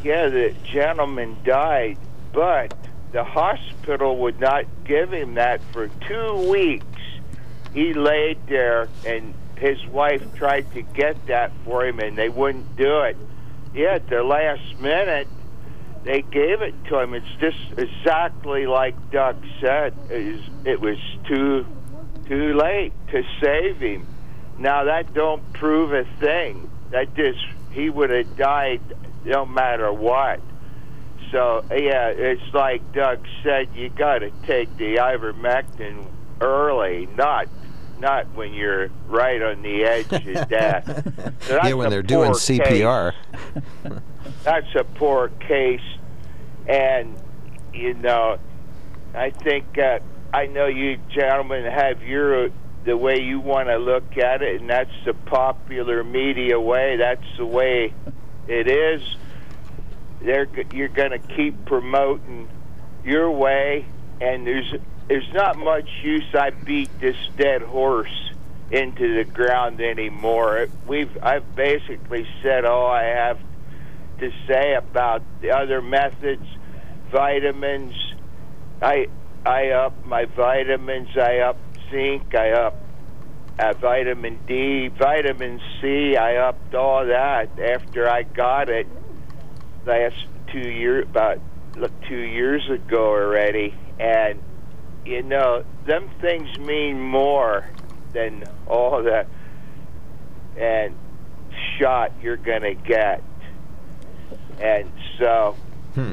[0.05, 1.97] yeah, the gentleman died,
[2.35, 2.75] but
[3.13, 6.85] the hospital would not give him that for two weeks.
[7.73, 12.77] He laid there, and his wife tried to get that for him, and they wouldn't
[12.77, 13.17] do it.
[13.75, 15.29] Yeah, at the last minute,
[16.05, 17.15] they gave it to him.
[17.15, 19.95] It's just exactly like Doug said.
[20.11, 21.67] It was, too
[22.27, 24.07] too late to save him.
[24.59, 26.71] Now that don't prove a thing.
[26.91, 27.39] That just
[27.73, 28.81] he would have died
[29.25, 30.41] no matter what.
[31.31, 33.69] So yeah, it's like Doug said.
[33.75, 36.07] You got to take the ivermectin
[36.41, 37.49] early, not
[38.01, 40.85] not when you're right on the edge of death.
[41.49, 43.15] That's yeah, when they're doing case CPR.
[44.45, 45.81] that's a poor case,
[46.67, 47.17] and
[47.73, 48.39] you know,
[49.15, 50.01] I think uh,
[50.33, 52.51] I know you gentlemen have your
[52.85, 56.97] the way you want to look at it, and that's the popular media way.
[56.97, 57.93] That's the way
[58.47, 59.03] it is.
[60.21, 62.49] They're you're going to keep promoting
[63.05, 63.87] your way,
[64.21, 64.75] and there's
[65.09, 66.35] there's not much use.
[66.35, 68.33] I beat this dead horse
[68.71, 70.69] into the ground anymore.
[70.87, 73.39] We've I've basically said all I have
[74.21, 76.47] to say about the other methods,
[77.11, 77.95] vitamins.
[78.83, 79.09] I
[79.47, 81.17] I up my vitamins.
[81.17, 81.57] I up
[81.91, 82.35] zinc.
[82.35, 82.77] I up
[83.59, 86.17] uh, vitamin D, vitamin C.
[86.17, 88.87] I upped all that after I got it
[89.87, 91.39] last two years, about
[91.77, 94.41] look, two years ago already, and
[95.09, 97.69] you know them things mean more
[98.13, 99.27] than all the
[100.57, 100.95] and
[101.79, 103.23] shot you're gonna get.
[104.61, 105.57] And so,
[105.95, 106.13] hmm.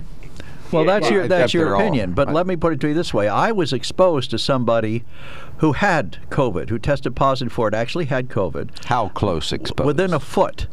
[0.71, 2.13] Well, that's Yeah, your that's your they're all- opinion.
[2.13, 5.03] But I- let me put it to you this way: I was exposed to somebody
[5.58, 9.86] who had COVID, who tested positive for it, actually had COVID, How close exposed?
[9.86, 10.67] within a foot,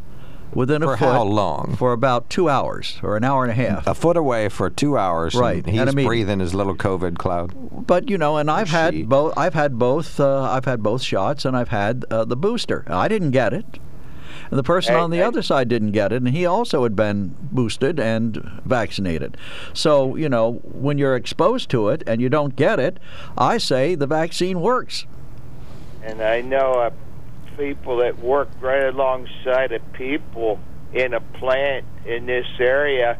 [0.54, 1.12] within a For foot.
[1.12, 1.76] how long?
[1.76, 3.86] For about two hours or an hour and a half.
[3.86, 5.34] a foot away for two hours.
[5.34, 7.54] Right, And and he's I mean- breathing his little COVID cloud.
[7.86, 8.76] But you know, and I've she?
[8.76, 9.34] had both.
[9.36, 10.18] I've had both.
[10.20, 12.84] Uh, I've had both shots, and I've had uh, the booster.
[12.88, 13.64] I didn't get it,
[14.50, 15.22] and the person Hey, on the hey.
[15.24, 19.36] other side didn't get it, and he also had been boosted and vaccinated.
[19.72, 22.98] So you know, when you're exposed to it and you don't get it,
[23.36, 25.06] I say the vaccine works.
[26.04, 26.90] and I know uh,
[27.56, 30.60] people that work right alongside of people
[30.92, 33.18] in a plant in this area,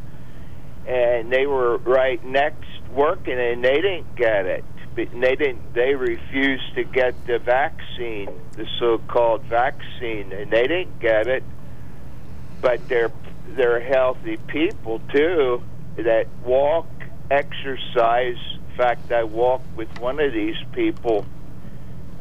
[0.87, 4.65] and they were right next working, and they didn't get it.
[4.95, 5.75] they didn't.
[5.75, 11.43] They refused to get the vaccine, the so-called vaccine, and they didn't get it.
[12.61, 13.13] But they're
[13.57, 15.63] they're healthy people too
[15.97, 16.89] that walk,
[17.31, 18.37] exercise.
[18.71, 21.27] In fact, I walk with one of these people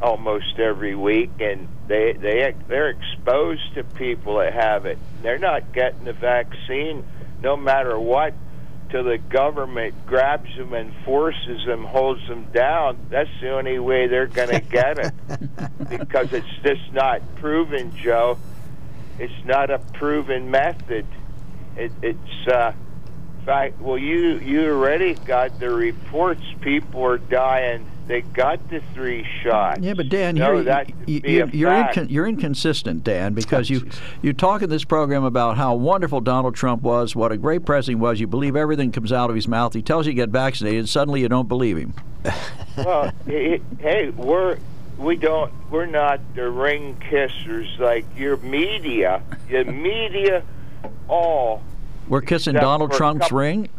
[0.01, 4.97] almost every week, and they they they're exposed to people that have it.
[5.21, 7.05] They're not getting the vaccine,
[7.41, 8.33] no matter what,
[8.89, 12.97] till the government grabs them and forces them, holds them down.
[13.09, 15.13] That's the only way they're going to get it,
[15.89, 18.37] because it's just not proven, Joe.
[19.19, 21.05] It's not a proven method.
[21.77, 22.73] It, it's uh,
[23.39, 26.43] in fact, well, you you already got the reports.
[26.61, 29.79] People are dying they got the three shots.
[29.79, 33.89] Yeah, but Dan, no, you're, you, you're, you're, incon- you're, inconsistent, Dan, because you
[34.21, 37.99] you talk in this program about how wonderful Donald Trump was, what a great president
[37.99, 38.19] he was.
[38.19, 39.73] You believe everything comes out of his mouth.
[39.73, 41.93] He tells you to get vaccinated, and suddenly you don't believe him.
[42.77, 44.57] well, hey, we're
[44.97, 49.23] we don't we're not the ring kissers like your media.
[49.47, 50.43] Your media
[51.07, 51.63] all.
[52.09, 53.69] We're kissing Donald Trump's couple, ring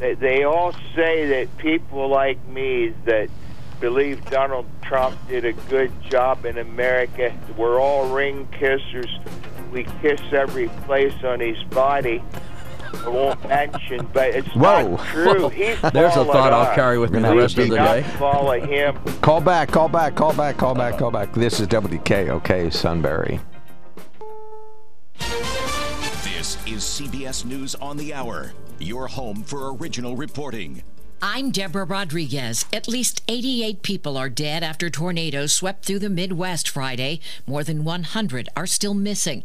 [0.00, 3.28] they, they all say that people like me that
[3.80, 7.32] believe Donald Trump did a good job in America.
[7.56, 9.10] We're all ring kissers.
[9.70, 12.22] We kiss every place on his body.
[12.92, 14.96] I won't mention, but it's Whoa.
[14.96, 15.48] not true.
[15.50, 18.02] He's There's a thought I'll carry with me the rest of the day.
[18.18, 18.98] Follow him.
[19.20, 21.32] Call back, call back, call back, call back, call back.
[21.32, 23.40] This is WKOK Sunbury.
[26.70, 30.82] Is CBS News on the Hour your home for original reporting.
[31.22, 32.64] I'm Deborah Rodriguez.
[32.72, 37.20] At least 88 people are dead after tornadoes swept through the Midwest Friday.
[37.46, 39.44] More than 100 are still missing.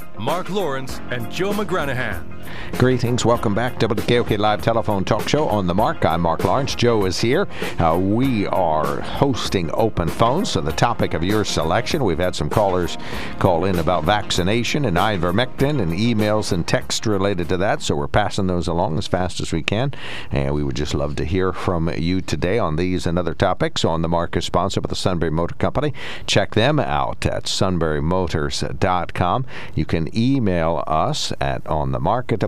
[0.21, 2.31] Mark Lawrence and Joe McGranahan.
[2.77, 3.25] Greetings.
[3.25, 6.05] Welcome back to WKOK Live Telephone Talk Show on the Mark.
[6.05, 6.73] I'm Mark Lawrence.
[6.73, 7.47] Joe is here.
[7.79, 12.03] Uh, we are hosting open phones, so the topic of your selection.
[12.03, 12.97] We've had some callers
[13.39, 18.07] call in about vaccination and ivermectin and emails and text related to that, so we're
[18.07, 19.93] passing those along as fast as we can.
[20.31, 23.85] And we would just love to hear from you today on these and other topics.
[23.85, 25.93] On the Mark is sponsored by the Sunbury Motor Company.
[26.25, 29.45] Check them out at sunburymotors.com.
[29.75, 32.41] You can email us at on the mark at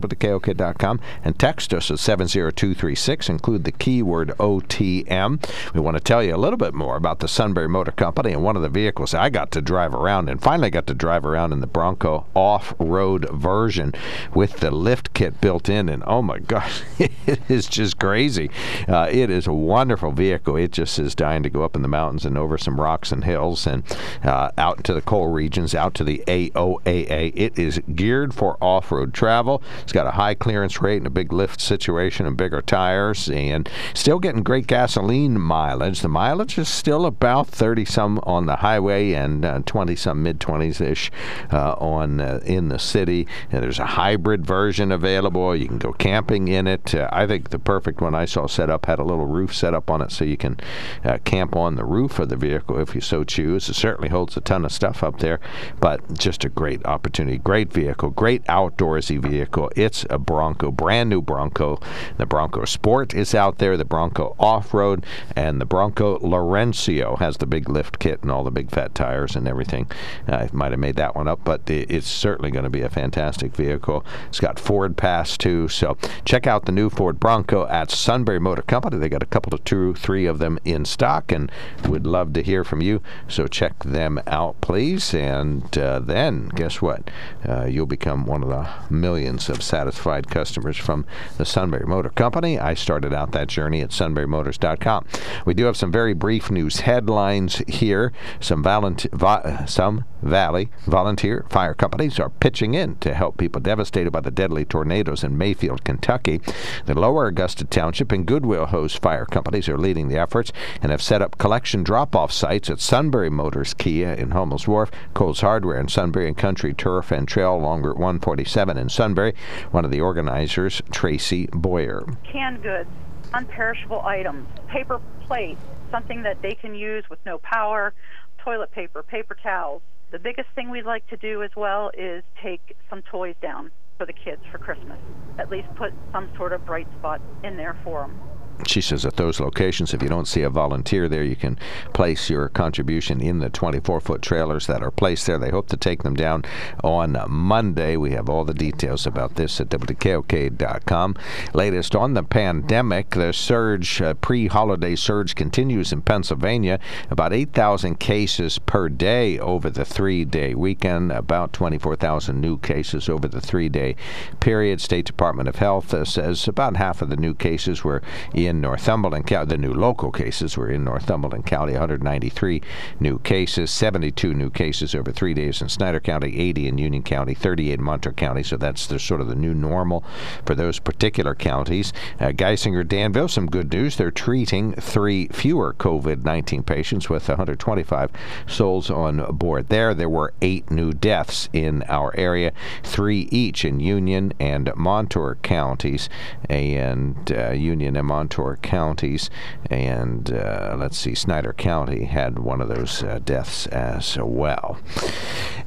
[1.23, 3.29] and text us at 70236.
[3.29, 5.73] Include the keyword OTM.
[5.73, 8.43] We want to tell you a little bit more about the Sunbury Motor Company and
[8.43, 11.53] one of the vehicles I got to drive around and finally got to drive around
[11.53, 13.93] in the Bronco off road version
[14.33, 15.89] with the lift kit built in.
[15.89, 18.49] And oh my gosh, it is just crazy.
[18.87, 20.55] Uh, it is a wonderful vehicle.
[20.55, 23.23] It just is dying to go up in the mountains and over some rocks and
[23.23, 23.83] hills and
[24.23, 27.31] uh, out into the coal regions, out to the AOAA.
[27.35, 29.61] It is geared for off road travel.
[29.81, 33.69] It's got a high clearance rate and a big lift situation and bigger tires, and
[33.93, 36.01] still getting great gasoline mileage.
[36.01, 40.39] The mileage is still about 30 some on the highway and 20 uh, some mid
[40.39, 41.11] 20s ish
[41.51, 43.27] uh, on uh, in the city.
[43.51, 45.55] And there's a hybrid version available.
[45.55, 46.93] You can go camping in it.
[46.93, 49.73] Uh, I think the perfect one I saw set up had a little roof set
[49.73, 50.59] up on it so you can
[51.03, 53.69] uh, camp on the roof of the vehicle if you so choose.
[53.69, 55.39] It certainly holds a ton of stuff up there,
[55.79, 57.32] but just a great opportunity.
[57.37, 59.71] Great vehicle, great outdoorsy vehicle.
[59.75, 61.79] It's a Bronco, brand new Bronco.
[62.17, 67.37] The Bronco Sport is out there, the Bronco Off Road, and the Bronco Laurencio has
[67.37, 69.89] the big lift kit and all the big fat tires and everything.
[70.27, 73.55] I might have made that one up, but it's certainly going to be a fantastic
[73.55, 74.05] vehicle.
[74.27, 78.61] It's got Ford Pass too, so check out the new Ford Bronco at Sunbury Motor
[78.61, 78.97] Company.
[78.97, 81.51] They got a couple of two, three of them in stock, and
[81.87, 83.01] would love to hear from you.
[83.27, 85.13] So check them out, please.
[85.13, 87.09] And uh, then, guess what?
[87.47, 91.05] Uh, you'll become one of the millions of satisfied customers from
[91.37, 92.59] the Sunbury Motor Company.
[92.59, 95.05] I started out that journey at sunburymotors.com.
[95.45, 98.11] We do have some very brief news headlines here.
[98.39, 104.11] Some, volunteer, vo- some Valley volunteer fire companies are pitching in to help people devastated
[104.11, 106.39] by the deadly tornadoes in Mayfield, Kentucky.
[106.85, 111.01] The Lower Augusta Township and Goodwill Hose fire companies are leading the efforts and have
[111.01, 115.91] set up collection drop-off sites at Sunbury Motors Kia in Hummel's Wharf, Coles Hardware and
[115.91, 119.33] Sunbury, and Country Turf and Trail Route 147 in Sunbury.
[119.71, 122.05] One of the organizers, Tracy Boyer.
[122.23, 122.89] Canned goods,
[123.33, 127.93] unperishable items, paper plates, something that they can use with no power,
[128.39, 129.81] toilet paper, paper towels.
[130.11, 134.05] The biggest thing we'd like to do as well is take some toys down for
[134.05, 134.99] the kids for Christmas.
[135.39, 138.19] At least put some sort of bright spot in there for them
[138.67, 141.57] she says at those locations, if you don't see a volunteer there, you can
[141.93, 145.37] place your contribution in the 24 foot trailers that are placed there.
[145.37, 146.45] They hope to take them down
[146.83, 147.97] on Monday.
[147.97, 151.15] We have all the details about this at WKOK.com.
[151.53, 156.79] Latest on the pandemic, the surge, uh, pre holiday surge continues in Pennsylvania.
[157.09, 163.27] About 8,000 cases per day over the three day weekend, about 24,000 new cases over
[163.27, 163.95] the three day
[164.39, 164.81] period.
[164.81, 168.01] State Department of Health uh, says about half of the new cases were
[168.47, 169.49] in Northumberland County.
[169.49, 172.61] The new local cases were in Northumberland County, 193
[172.99, 177.33] new cases, 72 new cases over three days in Snyder County, 80 in Union County,
[177.33, 178.43] 38 in Montour County.
[178.43, 180.03] So that's the sort of the new normal
[180.45, 181.93] for those particular counties.
[182.19, 183.97] Uh, Geisinger, Danville, some good news.
[183.97, 188.11] They're treating three fewer COVID-19 patients with 125
[188.47, 189.93] souls on board there.
[189.93, 192.51] There were eight new deaths in our area,
[192.83, 196.09] three each in Union and Montour counties,
[196.49, 199.29] and uh, Union and Montour Montour counties,
[199.69, 204.79] and uh, let's see, Snyder County had one of those uh, deaths as well.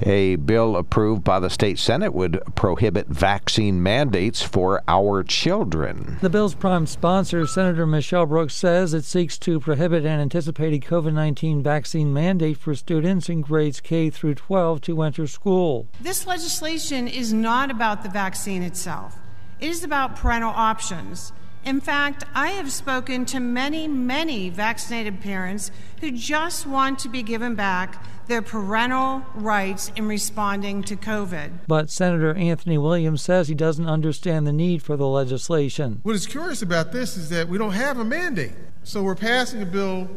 [0.02, 6.18] A bill approved by the state Senate would prohibit vaccine mandates for our children.
[6.22, 11.14] The bill's prime sponsor, Senator Michele Brooks, says it seeks to prohibit an anticipated COVID
[11.14, 15.86] 19 vaccine mandate for students in grades K through 12 to enter school.
[16.00, 19.16] This legislation is not about the vaccine itself.
[19.60, 21.32] It is about parental options.
[21.66, 27.24] In fact, I have spoken to many, many vaccinated parents who just want to be
[27.24, 31.50] given back their parental rights in responding to COVID.
[31.66, 35.98] But Senator Anthony Williams says he doesn't understand the need for the legislation.
[36.04, 38.52] What is curious about this is that we don't have a mandate.
[38.84, 40.08] So we're passing a bill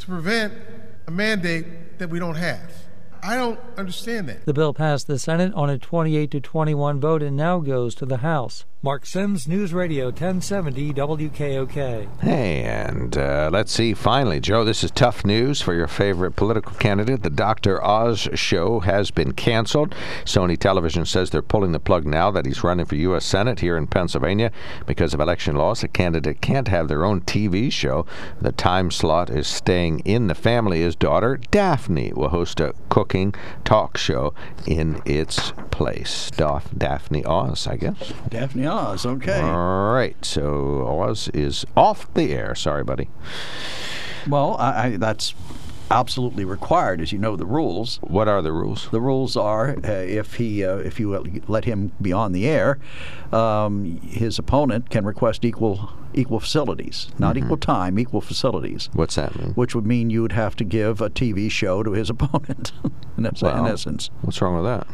[0.00, 0.54] to prevent
[1.06, 2.72] a mandate that we don't have.
[3.22, 4.44] I don't understand that.
[4.44, 8.06] The bill passed the Senate on a 28 to 21 vote and now goes to
[8.06, 8.64] the House.
[8.84, 12.20] Mark Sims, News Radio 1070 WKOK.
[12.20, 13.94] Hey, and uh, let's see.
[13.94, 17.22] Finally, Joe, this is tough news for your favorite political candidate.
[17.22, 17.82] The Dr.
[17.82, 19.94] Oz show has been canceled.
[20.26, 23.24] Sony Television says they're pulling the plug now that he's running for U.S.
[23.24, 24.52] Senate here in Pennsylvania
[24.84, 25.82] because of election laws.
[25.82, 28.04] A candidate can't have their own TV show.
[28.38, 30.82] The time slot is staying in the family.
[30.82, 34.34] His daughter, Daphne, will host a cooking talk show
[34.66, 36.30] in its place.
[36.32, 38.12] Daphne Oz, I guess.
[38.28, 38.73] Daphne Oz.
[38.74, 39.06] Oz.
[39.06, 39.40] Okay.
[39.40, 40.16] All right.
[40.24, 42.54] So Oz is off the air.
[42.54, 43.08] Sorry, buddy.
[44.28, 45.34] Well, I, I, that's
[45.90, 47.98] absolutely required, as you know the rules.
[48.02, 48.88] What are the rules?
[48.90, 52.78] The rules are uh, if he uh, if you let him be on the air,
[53.32, 57.44] um, his opponent can request equal equal facilities, not mm-hmm.
[57.44, 58.88] equal time, equal facilities.
[58.92, 59.52] What's that mean?
[59.54, 62.72] Which would mean you would have to give a TV show to his opponent.
[63.16, 64.10] in, well, in essence.
[64.22, 64.86] What's wrong with that?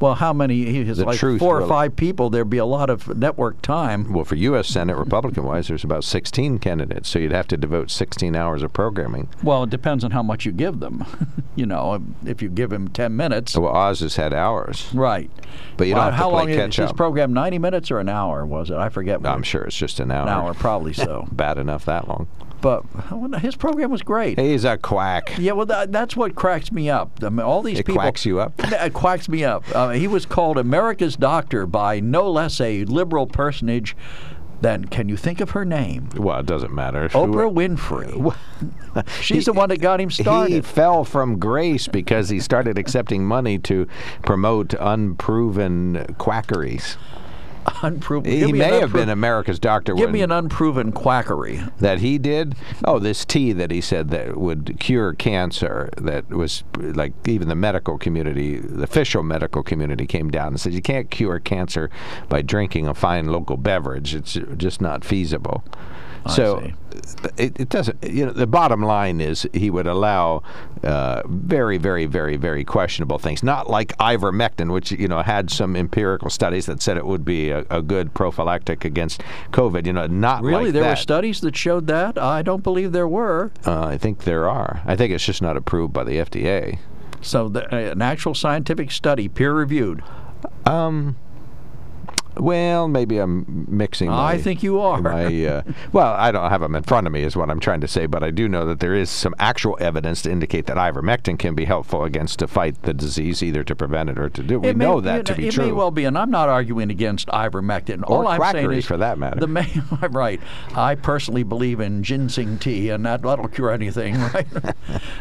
[0.00, 0.64] Well, how many?
[0.64, 2.28] He has the like truth, four or five people.
[2.30, 4.12] There'd be a lot of network time.
[4.12, 4.68] Well, for U.S.
[4.68, 9.28] Senate Republican-wise, there's about 16 candidates, so you'd have to devote 16 hours of programming.
[9.42, 11.04] Well, it depends on how much you give them.
[11.56, 13.56] you know, if you give him 10 minutes.
[13.56, 14.88] Well, Oz has had hours.
[14.92, 15.30] Right.
[15.76, 17.32] But you don't well, have how to play long catch is his program?
[17.32, 18.44] 90 minutes or an hour?
[18.44, 18.76] Was it?
[18.76, 19.24] I forget.
[19.26, 20.22] I'm sure it's just an hour.
[20.22, 21.26] An hour, probably so.
[21.32, 22.28] Bad enough that long
[22.60, 22.82] but
[23.40, 24.38] his program was great.
[24.38, 25.32] He's a quack.
[25.38, 27.10] Yeah, well, that, that's what cracks me up.
[27.22, 28.00] I mean, all these it people.
[28.00, 28.54] quacks you up.
[28.86, 29.64] It quacks me up.
[29.74, 33.96] Uh, he was called America's Doctor by no less a liberal personage
[34.60, 36.08] then can you think of her name?
[36.16, 37.08] Well, it doesn't matter.
[37.10, 38.34] Oprah Winfrey.
[39.20, 40.52] She's he, the one that got him started.
[40.52, 43.86] He fell from grace because he started accepting money to
[44.22, 46.96] promote unproven quackeries
[47.82, 48.30] unproven.
[48.30, 49.94] He may have been America's doctor.
[49.94, 52.54] Give me an unproven quackery that he did.
[52.84, 55.90] Oh, this tea that he said that would cure cancer.
[55.96, 60.74] That was like even the medical community, the official medical community, came down and said
[60.74, 61.90] you can't cure cancer
[62.28, 64.14] by drinking a fine local beverage.
[64.14, 65.64] It's just not feasible
[66.28, 66.70] so
[67.36, 68.02] it, it, doesn't.
[68.02, 70.42] You know, the bottom line is he would allow
[70.82, 73.42] uh, very, very, very, very questionable things.
[73.42, 77.50] Not like ivermectin, which you know had some empirical studies that said it would be
[77.50, 79.86] a, a good prophylactic against COVID.
[79.86, 80.64] You know, not really.
[80.64, 80.90] Like there that.
[80.90, 82.18] were studies that showed that.
[82.18, 83.50] I don't believe there were.
[83.66, 84.82] Uh, I think there are.
[84.84, 86.78] I think it's just not approved by the FDA.
[87.20, 90.02] So the, uh, an actual scientific study, peer reviewed.
[90.64, 91.16] Um,
[92.36, 94.08] Well, maybe I'm mixing.
[94.08, 95.00] My, I think you are.
[95.00, 95.62] My, uh,
[95.92, 98.06] well, I don't have them in front of me, is what I'm trying to say,
[98.06, 101.54] but I do know that there is some actual evidence to indicate that ivermectin can
[101.54, 104.60] be helpful against to fight the disease, either to prevent it or to do.
[104.60, 105.64] We may- know that you to be it true.
[105.64, 108.02] It may well be, and I'm not arguing against ivermectin.
[108.08, 109.40] Or All I'm saying is, for that matter.
[109.40, 110.40] The main, right.
[110.74, 114.46] I personally believe in ginseng tea, and that, that'll cure anything, right?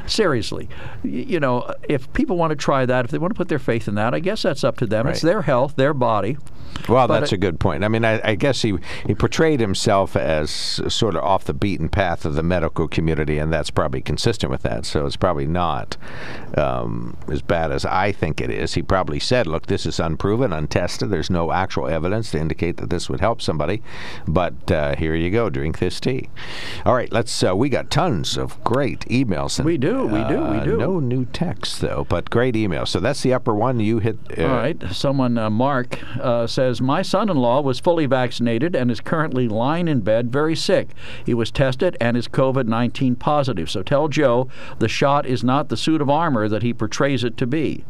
[0.05, 0.69] Seriously,
[1.03, 3.87] you know, if people want to try that, if they want to put their faith
[3.87, 5.07] in that, I guess that's up to them.
[5.07, 6.37] It's their health, their body.
[6.89, 7.83] Well, But that's it- a good point.
[7.83, 11.89] I mean, I, I guess he he portrayed himself as sort of off the beaten
[11.89, 14.85] path of the medical community, and that's probably consistent with that.
[14.85, 15.97] So it's probably not
[16.57, 18.73] um, as bad as I think it is.
[18.73, 21.09] He probably said, "Look, this is unproven, untested.
[21.09, 23.81] There's no actual evidence to indicate that this would help somebody."
[24.27, 26.29] But uh, here you go, drink this tea.
[26.85, 27.43] All right, let's.
[27.43, 29.59] Uh, we got tons of great emails.
[29.59, 30.77] And, We do, we do, we uh, do.
[30.77, 32.89] No new text though, but great emails.
[32.89, 33.79] So that's the upper one.
[33.79, 34.17] You hit.
[34.37, 34.81] Uh, All right.
[34.91, 39.47] Someone, uh, Mark, uh, says My son in law was fully vaccinated and is currently
[39.47, 40.89] lying in bed very sick.
[41.25, 43.69] He was tested and is COVID 19 positive.
[43.69, 44.47] So tell Joe
[44.79, 47.83] the shot is not the suit of armor that he portrays it to be.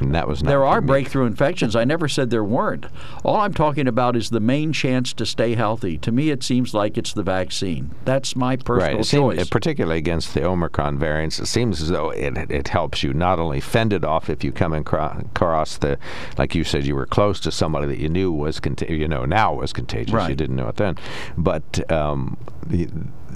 [0.00, 1.76] And that was not There are breakthrough infections.
[1.76, 2.86] I never said there weren't.
[3.24, 5.98] All I'm talking about is the main chance to stay healthy.
[5.98, 7.90] To me, it seems like it's the vaccine.
[8.04, 9.38] That's my personal right.
[9.38, 9.48] Choice.
[9.48, 13.60] particularly against the Omicron variants, it seems as though it, it helps you not only
[13.60, 15.98] fend it off if you come acro- across the,
[16.38, 19.24] like you said, you were close to somebody that you knew was, conta- you know,
[19.24, 20.28] now was contagious.
[20.28, 20.96] You didn't know it then,
[21.36, 22.88] but um, the,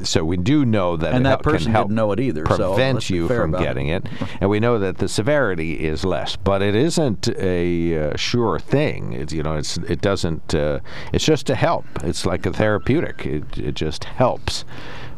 [0.03, 2.94] so we do know that And that person help didn't know it either, so Prevent
[2.97, 3.64] let's you from about it.
[3.64, 4.07] getting it,
[4.40, 9.12] and we know that the severity is less, but it isn't a uh, sure thing.
[9.12, 10.55] It's you know, it's it doesn't.
[10.55, 10.80] Uh,
[11.12, 11.84] it's just a help.
[12.03, 13.26] It's like a therapeutic.
[13.26, 14.64] It it just helps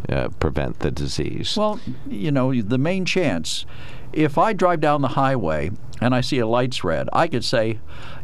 [0.09, 1.57] uh, prevent the disease.
[1.57, 3.67] Well, you know, the main chance,
[4.13, 5.71] if I drive down the highway
[6.01, 7.79] and I see a light's red, I could say,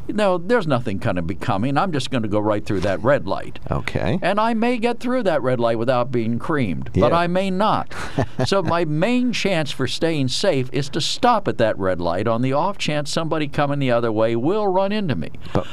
[0.06, 1.78] no, there's nothing going to be coming.
[1.78, 3.58] I'm just going to go right through that red light.
[3.70, 4.18] Okay.
[4.20, 7.94] And I may get through that red light without being creamed, but I may not.
[8.46, 12.42] so my main chance for staying safe is to stop at that red light on
[12.42, 15.30] the off chance somebody coming the other way will run into me.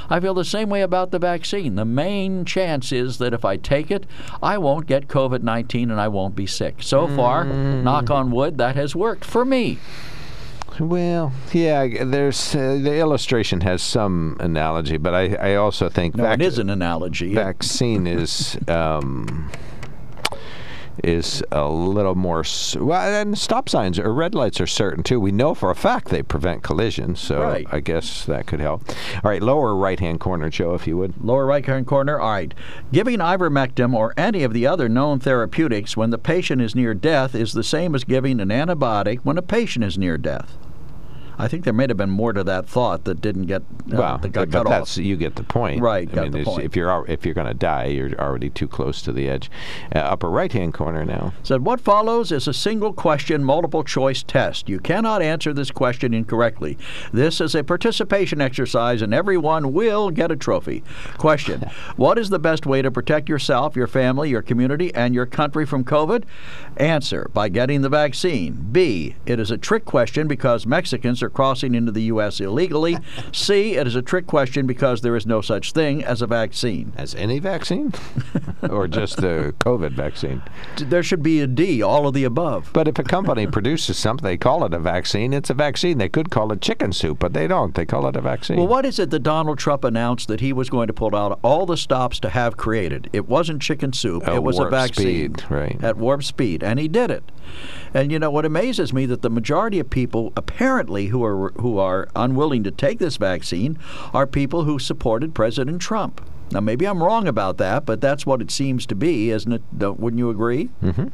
[0.09, 1.75] I feel the same way about the vaccine.
[1.75, 4.05] The main chance is that if I take it,
[4.41, 6.81] I won't get COVID 19 and I won't be sick.
[6.81, 7.83] So far, Mm.
[7.83, 9.77] knock on wood, that has worked for me.
[10.81, 16.23] Well, yeah, there's uh, the illustration has some analogy, but I, I also think No,
[16.23, 17.35] vac- it is an analogy.
[17.35, 19.51] vaccine is um,
[21.03, 22.43] is a little more
[22.77, 25.19] well, and stop signs or red lights are certain too.
[25.19, 27.67] We know for a fact they prevent collisions, so Right.
[27.71, 28.81] I guess that could help.
[29.23, 31.13] All right, lower right hand corner, Joe, if you would.
[31.23, 32.19] Lower right hand corner.
[32.19, 32.53] All right.
[32.91, 37.35] Giving ivermectin or any of the other known therapeutics when the patient is near death
[37.35, 40.57] is the same as giving an antibiotic when a patient is near death.
[41.41, 44.17] I think there may have been more to that thought that didn't get uh, well,
[44.19, 45.03] that got but cut that's off.
[45.03, 46.63] you get the point, Right, I got mean, the point.
[46.63, 49.49] if you're if you're going to die, you're already too close to the edge.
[49.95, 51.33] Uh, upper right hand corner now.
[51.41, 54.69] Said what follows is a single question multiple choice test.
[54.69, 56.77] You cannot answer this question incorrectly.
[57.11, 60.83] This is a participation exercise and everyone will get a trophy.
[61.17, 61.61] Question:
[61.95, 65.65] What is the best way to protect yourself, your family, your community and your country
[65.65, 66.23] from COVID?
[66.77, 68.67] Answer: By getting the vaccine.
[68.71, 72.97] B: It is a trick question because Mexicans are crossing into the US illegally.
[73.31, 76.93] C: It is a trick question because there is no such thing as a vaccine.
[76.95, 77.93] As any vaccine?
[78.69, 80.41] or just the COVID vaccine?
[80.77, 82.69] There should be a D, all of the above.
[82.73, 85.33] But if a company produces something, they call it a vaccine.
[85.33, 85.97] It's a vaccine.
[85.97, 87.75] They could call it chicken soup, but they don't.
[87.75, 88.57] They call it a vaccine.
[88.57, 91.39] Well, what is it that Donald Trump announced that he was going to pull out
[91.43, 93.09] all the stops to have created?
[93.13, 94.27] It wasn't chicken soup.
[94.27, 95.35] It was a warp vaccine.
[95.35, 95.83] speed, right.
[95.83, 97.23] At warp speed, and he did it.
[97.93, 101.77] And you know what amazes me that the majority of people apparently who are who
[101.77, 103.77] are unwilling to take this vaccine
[104.13, 106.21] are people who supported President Trump.
[106.51, 109.61] Now maybe I'm wrong about that, but that's what it seems to be, isn't it?
[109.77, 110.69] Don't, wouldn't you agree?
[110.83, 111.07] Mm-hmm.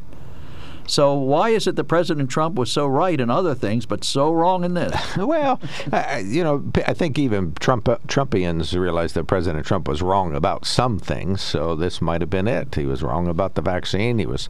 [0.88, 4.32] So why is it that President Trump was so right in other things but so
[4.32, 4.96] wrong in this?
[5.18, 5.60] well,
[5.92, 10.66] I, you know, I think even Trump Trumpians realized that President Trump was wrong about
[10.66, 11.42] some things.
[11.42, 12.76] So this might have been it.
[12.76, 14.18] He was wrong about the vaccine.
[14.18, 14.50] He was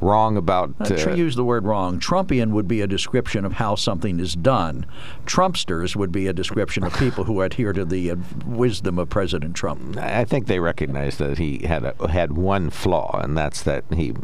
[0.00, 0.74] wrong about.
[0.80, 2.00] Uh, tr- use the word wrong.
[2.00, 4.86] Trumpian would be a description of how something is done.
[5.26, 8.16] Trumpsters would be a description of people who adhere to the uh,
[8.46, 9.96] wisdom of President Trump.
[9.98, 14.14] I think they recognized that he had a, had one flaw, and that's that he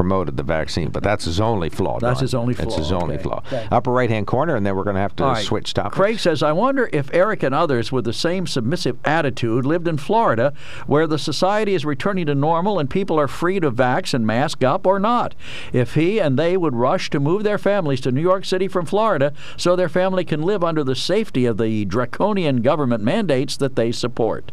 [0.00, 1.98] promoted the vaccine, but that's his only flaw.
[1.98, 2.24] That's Don.
[2.24, 2.64] his only flaw.
[2.64, 3.22] That's his only okay.
[3.22, 3.42] flaw.
[3.46, 3.68] Okay.
[3.70, 5.44] Upper right hand corner, and then we're going to have to right.
[5.44, 5.94] switch topics.
[5.94, 9.98] Craig says, I wonder if Eric and others with the same submissive attitude lived in
[9.98, 10.54] Florida,
[10.86, 14.64] where the society is returning to normal and people are free to vax and mask
[14.64, 15.34] up or not.
[15.70, 18.86] If he and they would rush to move their families to New York City from
[18.86, 23.76] Florida so their family can live under the safety of the draconian government mandates that
[23.76, 24.50] they support.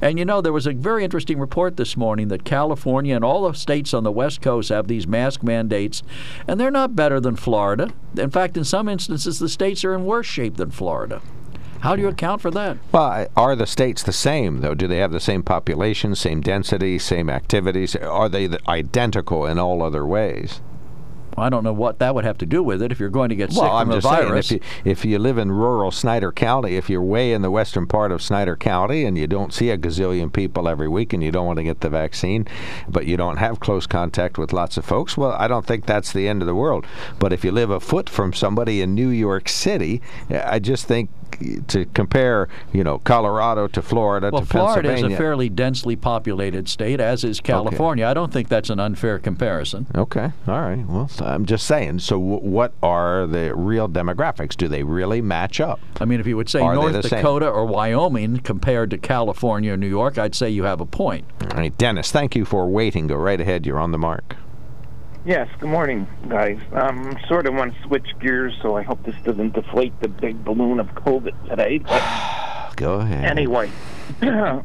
[0.00, 3.46] And you know, there was a very interesting report this morning that California and all
[3.46, 6.02] the states on the West Coast have these mask mandates,
[6.46, 7.92] and they're not better than Florida.
[8.16, 11.22] In fact, in some instances, the states are in worse shape than Florida.
[11.80, 12.78] How do you account for that?
[12.90, 14.74] Well, are the states the same, though?
[14.74, 17.94] Do they have the same population, same density, same activities?
[17.94, 20.60] Are they identical in all other ways?
[21.36, 23.36] I don't know what that would have to do with it if you're going to
[23.36, 24.48] get sick well, from I'm a just virus.
[24.48, 27.50] saying, if you, if you live in rural Snyder County, if you're way in the
[27.50, 31.22] western part of Snyder County and you don't see a gazillion people every week and
[31.22, 32.46] you don't want to get the vaccine,
[32.88, 36.12] but you don't have close contact with lots of folks, well, I don't think that's
[36.12, 36.86] the end of the world.
[37.18, 41.10] But if you live a foot from somebody in New York City, I just think
[41.68, 46.68] to compare, you know, Colorado to Florida well, to Florida is a fairly densely populated
[46.68, 48.06] state, as is California.
[48.06, 49.86] I don't think that's an unfair comparison.
[49.94, 50.84] Okay, all right.
[50.86, 52.00] Well, I'm just saying.
[52.00, 54.56] So, w- what are the real demographics?
[54.56, 55.80] Do they really match up?
[56.00, 57.18] I mean, if you would say Are North the same?
[57.18, 61.24] Dakota or Wyoming compared to California or New York, I'd say you have a point.
[61.42, 63.06] All right, Dennis, thank you for waiting.
[63.06, 63.66] Go right ahead.
[63.66, 64.36] You're on the mark.
[65.26, 66.60] Yes, good morning, guys.
[66.72, 70.06] I um, sort of want to switch gears, so I hope this doesn't deflate the
[70.06, 71.78] big balloon of COVID today.
[71.78, 73.24] But Go ahead.
[73.24, 73.68] anyway,
[74.22, 74.62] I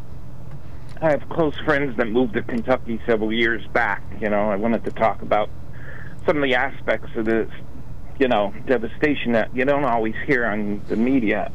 [1.01, 4.03] have close friends that moved to Kentucky several years back.
[4.19, 5.49] You know, I wanted to talk about
[6.27, 7.49] some of the aspects of this,
[8.19, 11.51] you know, devastation that you don't always hear on the media.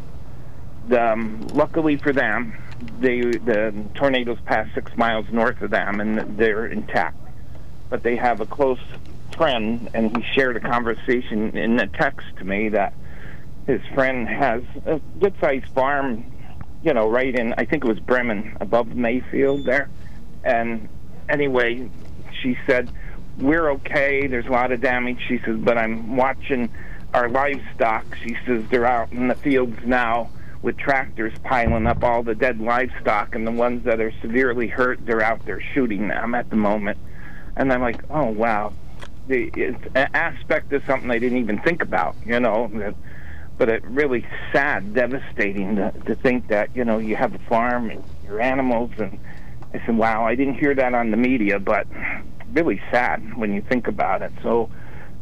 [0.90, 2.60] Um, luckily for them,
[2.98, 7.25] they the tornadoes passed six miles north of them, and they're intact
[7.88, 8.80] but they have a close
[9.36, 12.94] friend, and he shared a conversation in a text to me that
[13.66, 16.24] his friend has a good-sized farm,
[16.82, 19.90] you know, right in I think it was Bremen, above Mayfield there.
[20.44, 20.88] And
[21.28, 21.90] anyway,
[22.40, 22.90] she said
[23.38, 24.26] we're okay.
[24.26, 25.18] There's a lot of damage.
[25.28, 26.70] She says, but I'm watching
[27.12, 28.06] our livestock.
[28.22, 30.30] She says they're out in the fields now
[30.62, 35.04] with tractors piling up all the dead livestock, and the ones that are severely hurt,
[35.04, 36.98] they're out there shooting them at the moment
[37.56, 38.74] and I'm like, oh wow,
[39.26, 42.70] the it's an aspect of something I didn't even think about, you know.
[42.74, 42.96] That,
[43.58, 47.90] but it really sad, devastating to, to think that you know you have a farm
[47.90, 49.18] and your animals, and
[49.74, 51.86] I said, wow, I didn't hear that on the media, but
[52.52, 54.32] really sad when you think about it.
[54.42, 54.70] So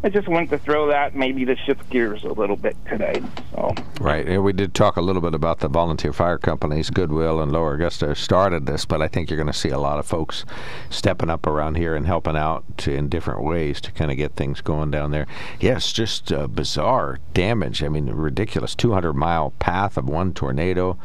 [0.05, 3.23] I just wanted to throw that maybe to shift gears a little bit today.
[3.53, 4.29] So Right.
[4.29, 7.73] Yeah, we did talk a little bit about the volunteer fire companies, Goodwill and Lower
[7.73, 10.45] Augusta started this, but I think you're going to see a lot of folks
[10.91, 14.37] stepping up around here and helping out to, in different ways to kind of get
[14.37, 15.27] things going down there.
[15.59, 17.83] Yes, just uh, bizarre damage.
[17.83, 18.75] I mean, ridiculous.
[18.75, 20.99] 200 mile path of one tornado,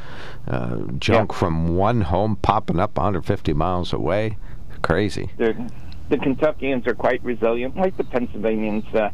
[0.45, 4.35] uh, junk from one home popping up 150 miles away.
[4.81, 5.29] Crazy.
[5.37, 5.55] they're,
[6.09, 8.85] the Kentuckians are quite resilient, like the Pennsylvanians.
[8.93, 9.09] Uh,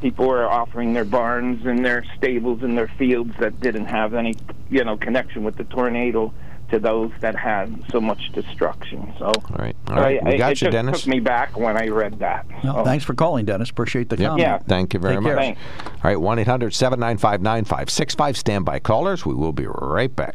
[0.00, 4.34] people were offering their barns and their stables and their fields that didn't have any,
[4.68, 6.32] you know, connection with the tornado
[6.70, 9.12] to those that had so much destruction.
[9.18, 10.24] So, all right, all right, I- right.
[10.24, 11.00] We I- got it you, just Dennis.
[11.02, 12.46] took me back when I read that.
[12.64, 13.68] No, So- Thanks for calling, Dennis.
[13.70, 14.28] Appreciate the Yep.
[14.30, 14.40] comment.
[14.42, 14.58] Yeah.
[14.58, 15.30] Thank you very Take much.
[15.30, 15.36] care.
[15.36, 15.60] Thanks.
[15.86, 18.36] All right, 1 800 795 9565.
[18.38, 19.26] Stand callers.
[19.26, 20.34] We will be right back.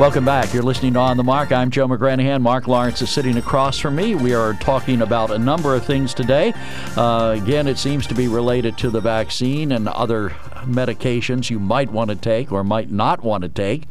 [0.00, 0.54] Welcome back.
[0.54, 1.52] You're listening to On the Mark.
[1.52, 2.40] I'm Joe McGranaghan.
[2.40, 4.14] Mark Lawrence is sitting across from me.
[4.14, 6.54] We are talking about a number of things today.
[6.96, 10.30] Uh, again, it seems to be related to the vaccine and other
[10.64, 13.88] medications you might want to take or might not want to take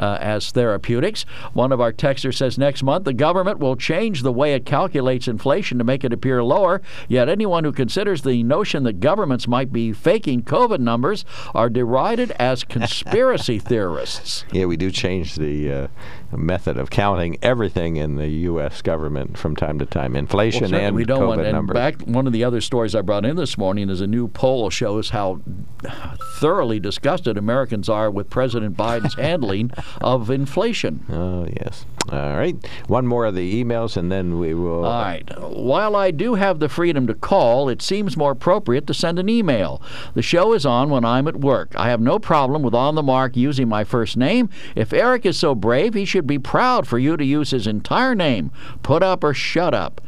[0.00, 1.24] uh, as therapeutics.
[1.52, 5.28] One of our texters says next month the government will change the way it calculates
[5.28, 6.80] inflation to make it appear lower.
[7.08, 11.24] Yet anyone who considers the notion that governments might be faking COVID numbers
[11.54, 14.44] are derided as conspiracy theorists.
[14.52, 15.88] Yeah, we do change the uh,
[16.36, 18.82] method of counting everything in the U.S.
[18.82, 20.16] government from time to time.
[20.16, 21.74] Inflation well, and we don't COVID want, and numbers.
[21.74, 24.70] Back, one of the other stories I brought in this morning is a new poll
[24.70, 25.40] shows how
[26.38, 29.70] thoroughly disgusted Americans are with President Biden's handling
[30.00, 31.04] of inflation.
[31.10, 31.86] Oh, yes.
[32.10, 32.56] All right.
[32.86, 34.84] One more of the emails, and then we will.
[34.84, 35.28] All right.
[35.40, 39.28] While I do have the freedom to call, it seems more appropriate to send an
[39.28, 39.80] email.
[40.14, 41.72] The show is on when I'm at work.
[41.76, 44.50] I have no problem with On the Mark using my first name.
[44.74, 48.14] If Eric is so brave, he should be proud for you to use his entire
[48.14, 48.50] name.
[48.82, 50.00] Put up or shut up.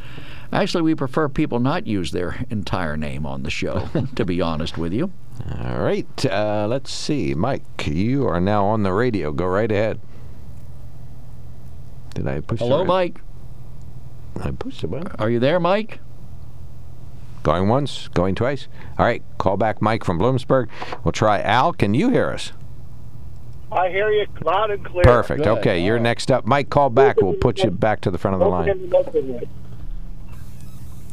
[0.53, 4.79] Actually, we prefer people not use their entire name on the show, to be honest
[4.79, 5.13] with you.
[5.61, 6.27] All right.
[6.27, 7.35] Uh, let's see.
[7.35, 9.33] Mike, you are now on the radio.
[9.33, 10.01] Go right ahead.
[12.15, 13.21] Did I push Hello, the Mike.
[14.43, 15.13] I pushed the button.
[15.19, 16.01] Are you there, Mike?
[17.43, 18.69] Going once, going twice.
[18.99, 19.23] All right.
[19.39, 20.69] Call back Mike from Bloomsburg.
[21.05, 21.73] We'll try Al.
[21.73, 22.53] Can you hear us?
[23.71, 25.05] I hear you loud and clear.
[25.05, 25.47] Perfect.
[25.47, 26.47] Okay, you're next up.
[26.47, 27.21] Mike, call back.
[27.21, 29.53] We'll put you back to the front of the line.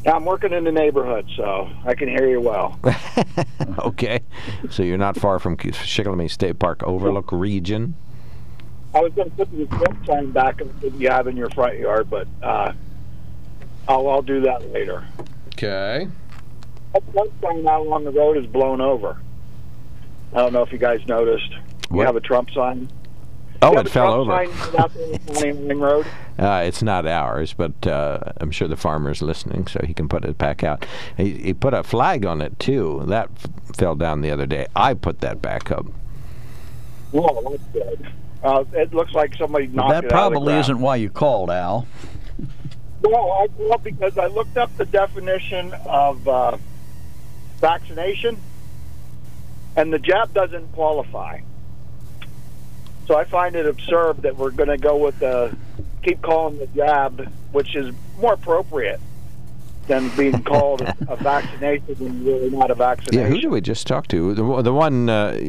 [0.05, 2.77] I'm working in the neighborhood, so I can hear you well.
[3.79, 4.19] okay.
[4.69, 7.95] So you're not far from Shikellamy State Park Overlook region.
[8.93, 11.79] I was going to put the stop sign back that you have in your front
[11.79, 12.73] yard, but uh,
[13.87, 15.05] I'll, I'll do that later.
[15.55, 16.07] Okay.
[16.93, 19.17] That stop sign out along the road is blown over.
[20.33, 21.49] I don't know if you guys noticed.
[21.89, 22.05] You What?
[22.07, 22.89] have a Trump sign.
[23.63, 24.31] Oh, it fell over.
[24.31, 26.05] sign out there on County Line Road.
[26.39, 30.25] Uh, it's not ours, but uh, I'm sure the farmer's listening, so he can put
[30.25, 30.83] it back out.
[31.15, 33.03] He, he put a flag on it too.
[33.05, 34.65] That f- fell down the other day.
[34.75, 35.85] I put that back up.
[37.11, 38.07] Well, that's good.
[38.43, 41.11] Uh, it looks like somebody knocked that it out of the probably isn't why you
[41.11, 41.85] called, Al.
[43.03, 46.57] Well, I well because I looked up the definition of uh,
[47.59, 48.37] vaccination,
[49.75, 51.41] and the jab doesn't qualify.
[53.07, 55.57] So I find it absurd that we're going to go with the
[56.03, 57.87] keep calling the jab, which is
[58.17, 59.01] more appropriate
[59.87, 63.19] than being called a vaccination when you're really not a vaccination.
[63.19, 64.33] Yeah, who do we just talk to?
[64.33, 65.39] The, the one uh,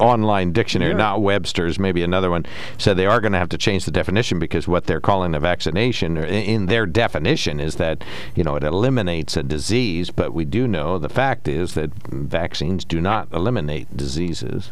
[0.00, 2.46] online dictionary, not Webster's, maybe another one,
[2.78, 5.40] said they are going to have to change the definition because what they're calling a
[5.40, 6.24] vaccination, in-
[6.54, 8.02] in their definition, is that
[8.34, 10.10] you know it eliminates a disease.
[10.10, 14.70] But we do know the fact is that vaccines do not eliminate diseases.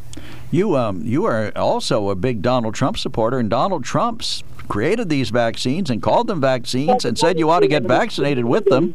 [0.51, 5.31] You um you are also a big Donald Trump supporter, and Donald Trump's created these
[5.31, 8.95] vaccines and called them vaccines and said you ought to get vaccinated with them.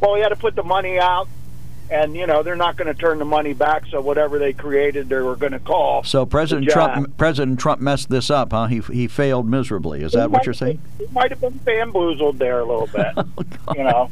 [0.00, 1.28] Well, we had to put the money out,
[1.90, 3.84] and you know they're not going to turn the money back.
[3.90, 6.04] So whatever they created, they were going to call.
[6.04, 6.68] So President.
[6.68, 8.66] Trump President Trump messed this up, huh?
[8.66, 10.02] He he failed miserably.
[10.02, 10.80] Is that what you're saying?
[10.98, 13.06] He might have been bamboozled there a little bit.
[13.76, 14.08] you know,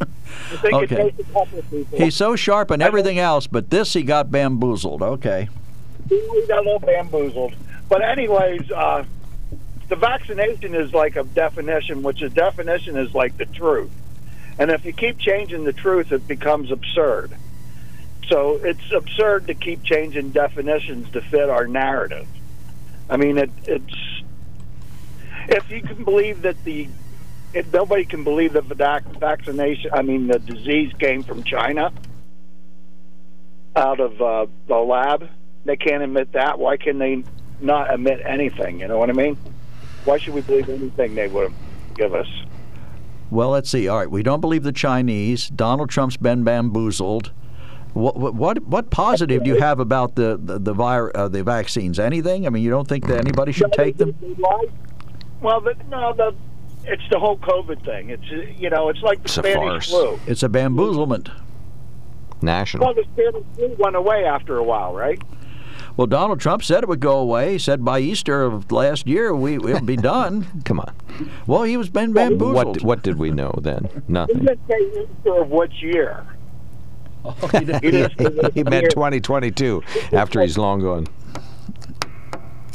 [0.63, 0.85] think Okay.
[0.85, 1.99] it takes a couple of people.
[1.99, 5.03] He's so sharp in everything else, but this he got bamboozled.
[5.03, 5.49] Okay.
[6.09, 7.55] He got a little bamboozled.
[7.89, 9.05] But anyways, uh,
[9.89, 13.91] the vaccination is like a definition, which a definition is like the truth.
[14.59, 17.37] And if you keep changing the truth, it becomes absurd.
[18.29, 22.27] So it's absurd to keep changing definitions to fit our narrative.
[23.09, 24.23] I mean, it, it's
[25.49, 26.89] if you can believe that the
[27.53, 31.93] if nobody can believe that the vac- vaccination, I mean, the disease came from China
[33.75, 35.29] out of uh, the lab.
[35.65, 36.59] They can't admit that.
[36.59, 37.25] Why can they
[37.61, 38.81] not admit anything?
[38.81, 39.37] You know what I mean?
[40.05, 41.53] Why should we believe anything they would
[41.97, 42.29] give us?
[43.31, 43.89] Well, let's see.
[43.89, 45.49] All right, we don't believe the Chinese.
[45.49, 47.33] Donald Trump's been bamboozled.
[47.95, 51.43] What what what, what positive do you have about the the the, vir- uh, the
[51.43, 51.99] vaccines?
[51.99, 52.47] Anything?
[52.47, 54.15] I mean, you don't think that anybody should take them?
[55.41, 56.35] Well, the, no, the
[56.85, 58.11] it's the whole COVID thing.
[58.11, 59.91] It's uh, you know, it's like the It's a Spanish farce.
[59.91, 60.21] flu.
[60.27, 61.31] It's a bamboozlement.
[62.43, 62.87] National.
[62.87, 65.21] Well, the Spanish flu went away after a while, right?
[65.97, 67.53] Well, Donald Trump said it would go away.
[67.53, 70.47] He said by Easter of last year we it'll be done.
[70.65, 70.93] Come on.
[71.47, 72.55] Well, he was been bamboozled.
[72.55, 73.89] What what did we know then?
[73.93, 74.39] He Nothing.
[74.45, 76.27] didn't say Easter of which year.
[77.53, 79.83] he didn't- he meant 2022
[80.13, 81.07] after he's long gone.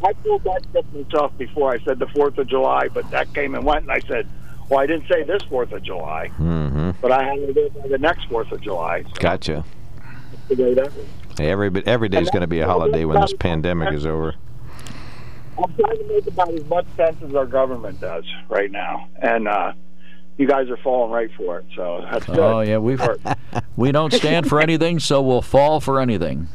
[0.03, 1.71] I pulled that stuff myself before.
[1.73, 4.27] I said the Fourth of July, but that came and went, and I said,
[4.67, 6.91] "Well, I didn't say this Fourth of July, Mm-hmm.
[7.01, 9.63] but I had to do it by the next Fourth of July." So Gotcha.
[11.31, 11.69] That's the way that was.
[11.69, 14.35] Hey, every every day's going to be a holiday when this pandemic is over.
[15.57, 19.47] I'm trying to make about as much sense as our government does right now, and
[19.47, 19.73] uh,
[20.37, 21.65] you guys are falling right for it.
[21.75, 22.39] So that's good.
[22.39, 22.97] Oh yeah, we
[23.75, 26.47] we don't stand for anything, so we'll fall for anything.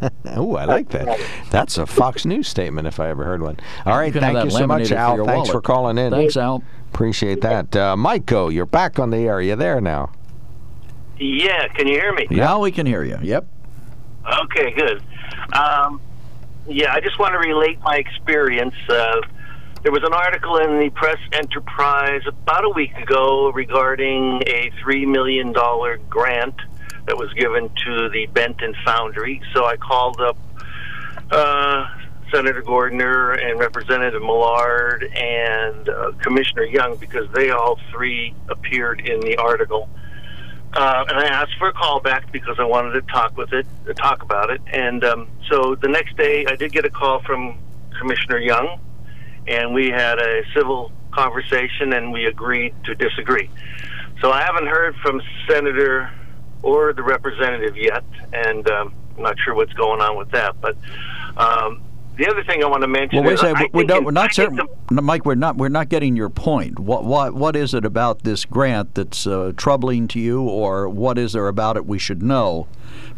[0.26, 1.20] oh, I like that.
[1.50, 3.58] That's a Fox News statement if I ever heard one.
[3.84, 5.16] All right, can have thank you so much, laminated for Al.
[5.16, 5.50] Thanks wallet.
[5.50, 6.10] for calling in.
[6.10, 6.62] Thanks, Al.
[6.92, 7.76] Appreciate that.
[7.76, 9.40] Uh, Michael, you're back on the air.
[9.40, 10.12] You there now?
[11.18, 12.26] Yeah, can you hear me?
[12.30, 13.18] Now we can hear you.
[13.22, 13.46] Yep.
[14.24, 15.02] Okay, good.
[15.52, 16.00] Um,
[16.66, 18.74] yeah, I just want to relate my experience.
[18.88, 19.20] Uh,
[19.82, 25.06] there was an article in the Press Enterprise about a week ago regarding a $3
[25.06, 25.52] million
[26.08, 26.54] grant
[27.06, 29.40] that was given to the Benton Foundry.
[29.54, 30.36] So I called up
[31.30, 31.88] uh,
[32.30, 39.20] Senator Gordner and Representative Millard and uh, Commissioner Young because they all three appeared in
[39.20, 39.88] the article.
[40.72, 43.66] Uh, and I asked for a call back because I wanted to talk with it,
[43.88, 44.60] uh, talk about it.
[44.72, 47.58] And um, so the next day, I did get a call from
[47.98, 48.78] Commissioner Young,
[49.48, 53.50] and we had a civil conversation, and we agreed to disagree.
[54.20, 56.10] So I haven't heard from Senator
[56.62, 60.60] or the representative yet, and um, I'm not sure what's going on with that.
[60.60, 60.76] But
[61.36, 61.82] um,
[62.20, 63.70] the other thing I want to mention Well, wait a second.
[63.72, 64.60] We, don't, we're not certain,
[64.90, 65.24] no, Mike.
[65.24, 65.56] We're not.
[65.56, 66.78] We're not getting your point.
[66.78, 67.04] What?
[67.04, 67.34] What?
[67.34, 71.48] What is it about this grant that's uh, troubling to you, or what is there
[71.48, 72.68] about it we should know?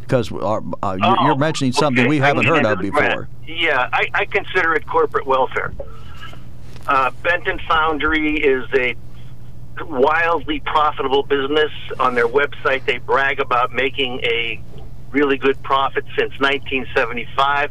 [0.01, 2.09] Because our, uh, you're, Oh, you're mentioning something okay.
[2.09, 3.29] we haven't heard of before.
[3.47, 5.73] Yeah, I, I consider it corporate welfare.
[6.87, 8.95] Uh, Benton Foundry is a
[9.85, 11.71] wildly profitable business.
[11.99, 14.63] On their website, they brag about making a
[15.11, 17.71] really good profit since 1975.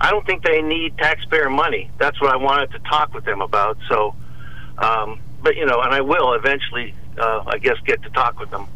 [0.00, 1.90] I don't think they need taxpayer money.
[1.98, 3.78] That's what I wanted to talk with them about.
[3.88, 4.14] So,
[4.78, 8.50] um, but you know, and I will eventually, uh, I guess, get to talk with
[8.50, 8.68] them.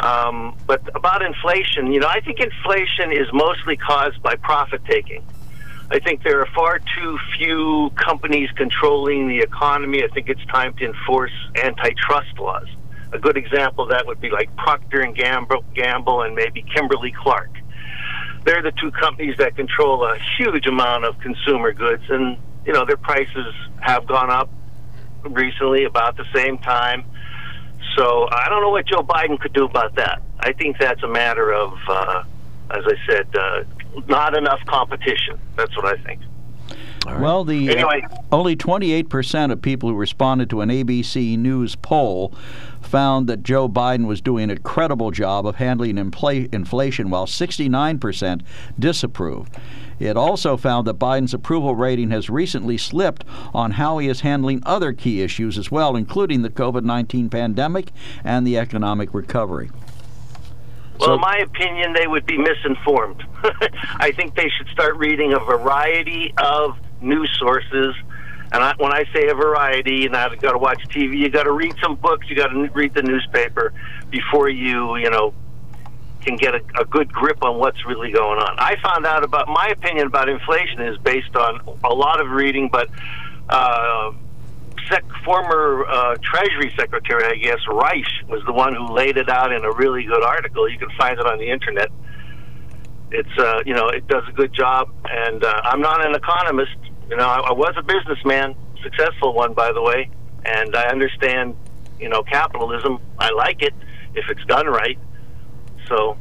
[0.00, 5.24] Um, but about inflation, you know, I think inflation is mostly caused by profit taking.
[5.90, 10.02] I think there are far too few companies controlling the economy.
[10.02, 12.66] I think it's time to enforce antitrust laws.
[13.12, 17.12] A good example of that would be like Procter and Gamble, Gamble and maybe Kimberly
[17.12, 17.50] Clark.
[18.44, 22.36] They're the two companies that control a huge amount of consumer goods, and
[22.66, 24.50] you know their prices have gone up
[25.24, 27.04] recently about the same time.
[27.96, 30.22] So I don't know what Joe Biden could do about that.
[30.40, 32.24] I think that's a matter of, uh,
[32.70, 33.64] as I said, uh,
[34.08, 35.38] not enough competition.
[35.56, 36.20] That's what I think.
[37.06, 38.06] Well, the uh, Anyway.
[38.32, 42.32] only 28% of people who responded to an ABC News poll
[42.80, 48.40] found that Joe Biden was doing a credible job of handling infl- inflation, while 69%
[48.78, 49.54] disapproved.
[49.98, 54.62] It also found that Biden's approval rating has recently slipped on how he is handling
[54.66, 57.90] other key issues as well, including the COVID 19 pandemic
[58.24, 59.70] and the economic recovery.
[60.98, 63.24] Well, in my opinion, they would be misinformed.
[63.96, 67.94] I think they should start reading a variety of news sources.
[68.52, 71.44] And I, when I say a variety, know, you got to watch TV, you got
[71.44, 73.72] to read some books, you got to read the newspaper
[74.10, 75.34] before you, you know,
[76.24, 78.56] can get a, a good grip on what's really going on.
[78.58, 82.68] I found out about my opinion about inflation is based on a lot of reading,
[82.70, 82.88] but
[83.48, 84.12] uh,
[84.88, 89.52] sec- former uh, Treasury Secretary, I guess, Reich was the one who laid it out
[89.52, 90.68] in a really good article.
[90.68, 91.90] You can find it on the internet.
[93.10, 96.76] It's uh, you know it does a good job, and uh, I'm not an economist.
[97.10, 100.10] You know, I, I was a businessman, successful one, by the way,
[100.44, 101.56] and I understand
[102.00, 102.98] you know capitalism.
[103.18, 103.74] I like it
[104.14, 104.98] if it's done right.
[105.88, 106.16] So,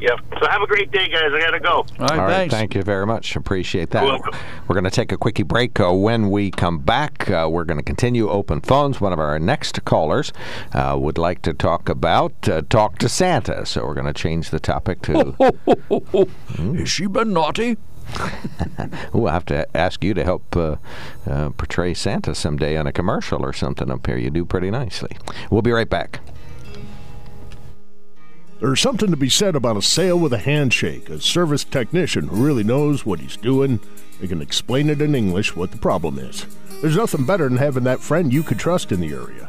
[0.00, 0.16] yeah.
[0.38, 1.32] So have a great day, guys.
[1.32, 1.86] I gotta go.
[1.98, 3.36] All right, Thank you very much.
[3.36, 4.02] Appreciate that.
[4.02, 4.38] You're welcome.
[4.66, 5.80] We're going to take a quickie break.
[5.80, 9.00] Uh, when we come back, uh, we're going to continue open phones.
[9.00, 10.32] One of our next callers
[10.72, 14.50] uh, would like to talk about uh, talk to Santa, so we're going to change
[14.50, 15.34] the topic to.
[16.76, 17.76] Has she been naughty?
[19.12, 20.76] We'll have to ask you to help uh,
[21.26, 24.16] uh, portray Santa someday on a commercial or something up here.
[24.16, 25.16] You do pretty nicely.
[25.50, 26.20] We'll be right back.
[28.60, 32.44] There's something to be said about a sale with a handshake, a service technician who
[32.44, 33.78] really knows what he's doing.
[34.20, 36.44] They can explain it in English what the problem is.
[36.82, 39.48] There's nothing better than having that friend you could trust in the area.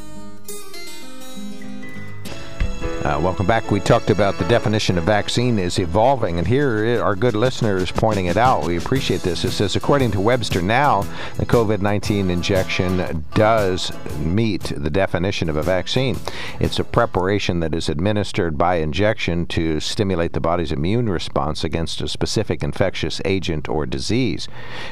[3.03, 3.71] Uh, welcome back.
[3.71, 7.91] We talked about the definition of vaccine is evolving, and here our good listener is
[7.91, 8.63] pointing it out.
[8.63, 9.43] We appreciate this.
[9.43, 11.01] It says, according to Webster now,
[11.37, 16.15] the COVID 19 injection does meet the definition of a vaccine.
[16.59, 22.01] It's a preparation that is administered by injection to stimulate the body's immune response against
[22.01, 24.47] a specific infectious agent or disease.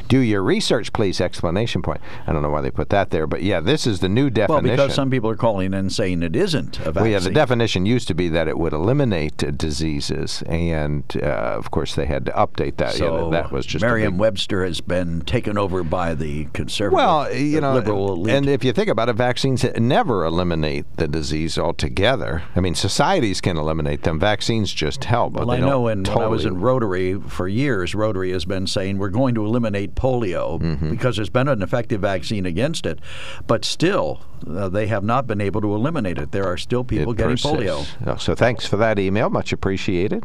[0.08, 1.22] Do your research, please!
[1.22, 2.02] Explanation point.
[2.26, 4.66] I don't know why they put that there, but yeah, this is the new definition.
[4.66, 7.04] Well, because some people are calling and saying it isn't a vaccine.
[7.04, 11.58] Well, yeah, the definition used to be that it would eliminate uh, diseases, and uh,
[11.60, 12.94] of course they had to update that.
[12.94, 17.60] So yeah, that was just Merriam-Webster has been taken over by the conservative, well, you
[17.60, 18.34] know, liberal elite.
[18.36, 22.44] and if you think about it, vaccines never eliminate the disease altogether.
[22.56, 25.34] I mean, societies can eliminate them; vaccines just help.
[25.34, 28.46] Well, but I know when, totally when I was in Rotary for years, Rotary has
[28.46, 30.90] been saying we're going to eliminate polio Mm-hmm.
[30.90, 33.00] because there's been an effective vaccine against it,
[33.48, 36.32] but still uh, they have not been able to eliminate it.
[36.32, 37.58] There are still people It getting persists.
[37.58, 37.89] polio.
[38.06, 39.30] Oh, So thanks for that email.
[39.30, 40.24] Much appreciated.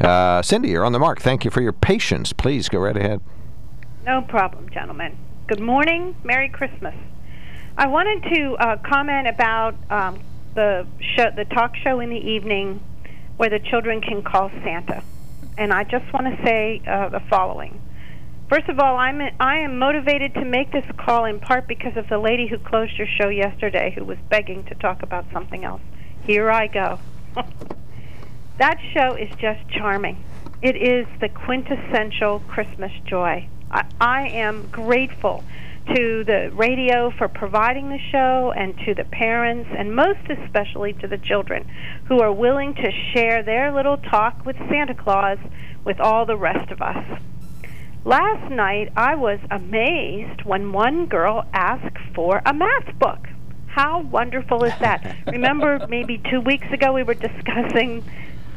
[0.00, 1.20] Uh, Cindy, you're on the mark.
[1.20, 2.32] Thank you for your patience.
[2.32, 3.20] Please go right ahead.
[4.04, 5.16] No problem, gentlemen.
[5.46, 6.16] Good morning.
[6.24, 6.94] Merry Christmas.
[7.76, 10.20] I wanted to uh, comment about um,
[10.54, 12.82] the show, the talk show in the evening,
[13.36, 15.02] where the children can call Santa,
[15.56, 17.80] and I just want to say uh, the following.
[18.48, 22.08] First of all, I'm I am motivated to make this call in part because of
[22.08, 25.82] the lady who closed your show yesterday, who was begging to talk about something else.
[26.28, 26.98] Here I go.
[28.58, 30.22] that show is just charming.
[30.60, 33.48] It is the quintessential Christmas joy.
[33.70, 35.42] I, I am grateful
[35.94, 41.08] to the radio for providing the show and to the parents and most especially to
[41.08, 41.66] the children
[42.08, 45.38] who are willing to share their little talk with Santa Claus
[45.82, 47.22] with all the rest of us.
[48.04, 53.28] Last night I was amazed when one girl asked for a math book.
[53.78, 55.18] How wonderful is that?
[55.28, 58.02] Remember, maybe two weeks ago we were discussing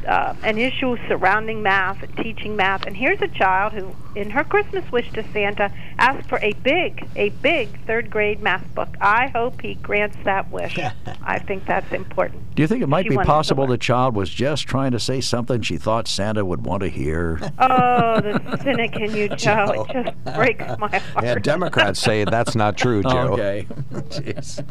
[0.06, 4.44] uh, an issue surrounding math and teaching math, and here's a child who, in her
[4.44, 8.88] Christmas wish to Santa, asked for a big, a big third grade math book.
[9.00, 10.78] I hope he grants that wish.
[11.24, 12.54] I think that's important.
[12.54, 15.20] Do you think it might She be possible the child was just trying to say
[15.22, 17.40] something she thought Santa would want to hear?
[17.72, 19.86] Oh, the cynic in you, Joe!
[19.88, 21.24] It just breaks my heart.
[21.24, 23.32] Yeah, Democrats say that's not true, Joe.
[23.32, 23.66] Okay.
[23.92, 24.62] Jeez.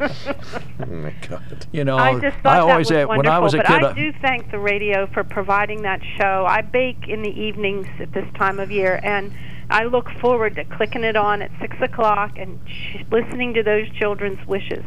[0.80, 1.66] Oh my God.
[1.72, 3.66] You know, I just thought always that had- was when I was a kid.
[3.68, 6.44] but uh, I do thank the radio for providing that show.
[6.46, 9.32] I bake in the evenings at this time of year, and
[9.70, 13.88] I look forward to clicking it on at six o'clock and sh- listening to those
[13.90, 14.84] children's wishes.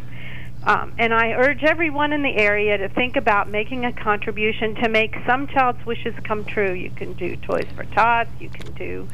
[0.64, 4.90] Um, and I urge everyone in the area to think about making a contribution to
[4.90, 6.74] make some child's wishes come true.
[6.74, 8.30] You can do Toys for Tots.
[8.40, 9.08] You can do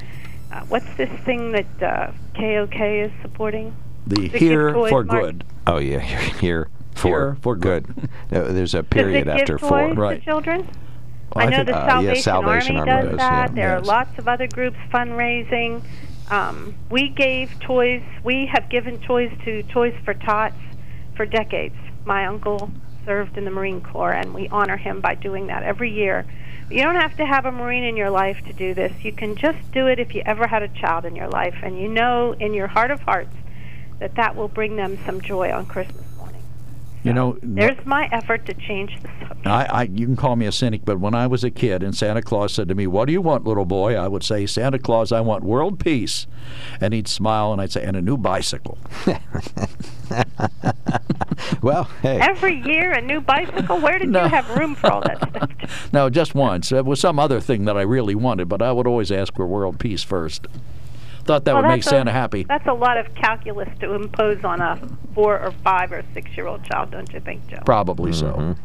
[0.52, 3.76] uh, what's this thing that uh, KOK is supporting?
[4.08, 5.22] the Give here Toys for Mark.
[5.24, 5.44] good.
[5.68, 7.86] Oh yeah, here, here for Here for good.
[8.32, 10.14] Uh, There's a Does it period give after toys four.
[10.14, 10.68] to children?
[11.36, 13.50] Well, I I know think- the uh, Salvation, Salvation Army, Army does does, that.
[13.50, 13.56] yeah.
[13.56, 13.82] There Yes.
[13.82, 15.82] are lots of other groups fundraising.
[16.30, 18.02] Um, we gave toys.
[18.24, 20.56] We have given toys to Toys for Tots
[21.16, 21.76] for decades.
[22.06, 22.72] My uncle
[23.06, 26.26] served in the Marine Corps, and we honor him by doing that every year.
[26.70, 28.94] You don't have to have a Marine in your life to do this.
[29.04, 31.78] You can just do it if you ever had a child in your life, and
[31.80, 33.36] you know in your heart of hearts
[34.00, 36.06] that that will bring them some joy on Christmas.
[37.04, 39.48] You know, There's my effort to change the subject.
[39.48, 41.96] I, I, you can call me a cynic, but when I was a kid and
[41.98, 44.78] Santa Claus said to me, "What do you want, little boy?" I would say, "Santa
[44.78, 46.28] Claus, I want world peace,"
[46.80, 48.78] and he'd smile and I'd say, "And a new bicycle."
[51.62, 53.80] well, hey, Every year a new bicycle.
[53.80, 54.24] Where did No.
[54.24, 55.90] you have room for all that stuff?
[55.94, 56.72] no, just once.
[56.72, 59.48] It was some other thing that I really wanted, but I would always ask for
[59.48, 60.48] world peace first.
[61.32, 62.44] Thought that Well, would make that's Santa a, happy.
[62.44, 64.78] That's a lot of calculus to impose on a
[65.16, 67.62] four or five or six year old child, don't you think, Joe?
[67.66, 68.58] Probably so.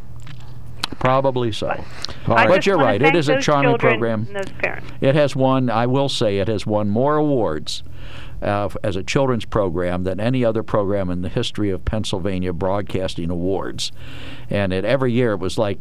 [0.98, 1.68] Probably so.
[2.26, 3.00] I but you're right.
[3.00, 4.26] It is a charming program.
[4.26, 4.90] And those parents.
[5.00, 7.84] It has won, I will say, it has won more awards
[8.42, 13.30] uh, as a children's program than any other program in the history of Pennsylvania Broadcasting
[13.30, 13.92] Awards.
[14.50, 15.78] And it, every year it was like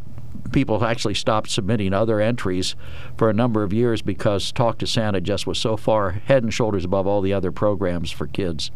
[0.55, 2.75] people actually stopped submitting other entries
[3.17, 6.53] for a number of years because Talk to Santa just was so far head and
[6.53, 8.71] shoulders above all the other programs for kids.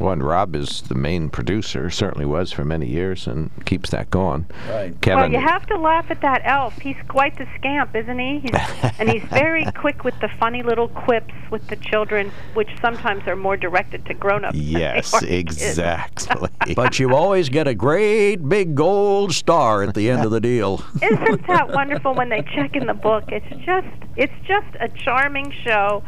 [0.00, 4.10] Well, and Rob is the main producer, certainly was for many years, and keeps that
[4.10, 4.46] going.
[4.68, 5.00] Right.
[5.00, 6.76] Kevin, Well, you have to laugh at that elf.
[6.78, 8.40] He's quite the scamp, isn't he?
[8.40, 8.50] He's,
[8.98, 13.36] and he's very quick with the funny little quips with the children, which sometimes are
[13.36, 14.56] more directed to grown-ups.
[14.56, 15.62] yes, are to kids.
[15.62, 16.48] exactly.
[16.74, 20.84] But you always get a great big gold star at the end of the deal.
[21.02, 23.24] Isn't that wonderful when they check in the book?
[23.28, 26.02] It's just it's just a charming show,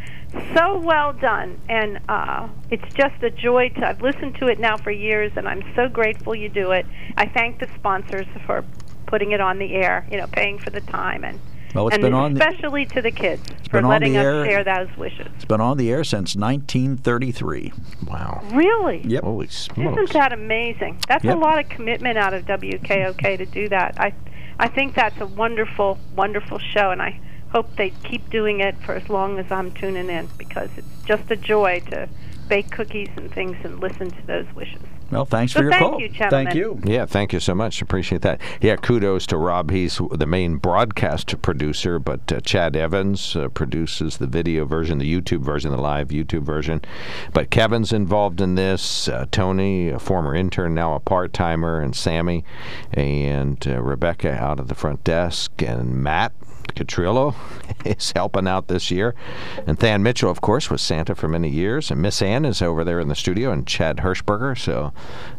[0.55, 3.89] so well done, and uh, it's just a joy to.
[3.89, 6.87] I've listened to it now for years, and I'm so grateful you do it.
[7.17, 8.65] I thank the sponsors for
[9.07, 10.07] putting it on the air.
[10.11, 11.41] You know, paying for the time and
[11.75, 14.65] Well, it's and been on the- especially to the kids for letting us air- share
[14.65, 15.27] those wishes.
[15.35, 17.73] It's been on the air since 1933.
[18.07, 18.43] Wow.
[18.53, 19.03] Really?
[19.07, 19.25] Yep.
[19.25, 20.99] Holy Isn't that amazing?
[21.09, 21.37] That's Yep.
[21.37, 23.95] a lot of commitment out of WKOK to do that.
[24.01, 24.13] I,
[24.59, 28.95] I think that's a wonderful, wonderful show, and I hope they keep doing it for
[28.95, 32.09] as long as I'm tuning in because it's just a joy to
[32.49, 34.81] bake cookies and things and listen to those wishes.
[35.11, 36.01] Well, thanks So for your thank call.
[36.01, 36.47] you, gentlemen.
[36.47, 36.81] Thank you.
[36.85, 37.81] Yeah, thank you so much.
[37.81, 38.41] Appreciate that.
[38.61, 39.71] Yeah, kudos to Rob.
[39.71, 45.21] He's the main broadcast producer, but uh, Chad Evans uh, produces the video version, the
[45.21, 46.83] YouTube version, the live YouTube version.
[47.33, 49.09] But Kevin's involved in this.
[49.09, 52.45] Uh, Tony, a former intern, now a part timer, and Sammy,
[52.93, 56.33] and uh, Rebecca out of the front desk, and Matt.
[56.75, 57.35] Catrillo
[57.85, 59.15] is helping out this year.
[59.67, 61.91] And Than Mitchell, of course, was Santa for many years.
[61.91, 64.59] And Miss Ann is over there in the studio, and Chad Hirschberger.
[64.59, 64.93] So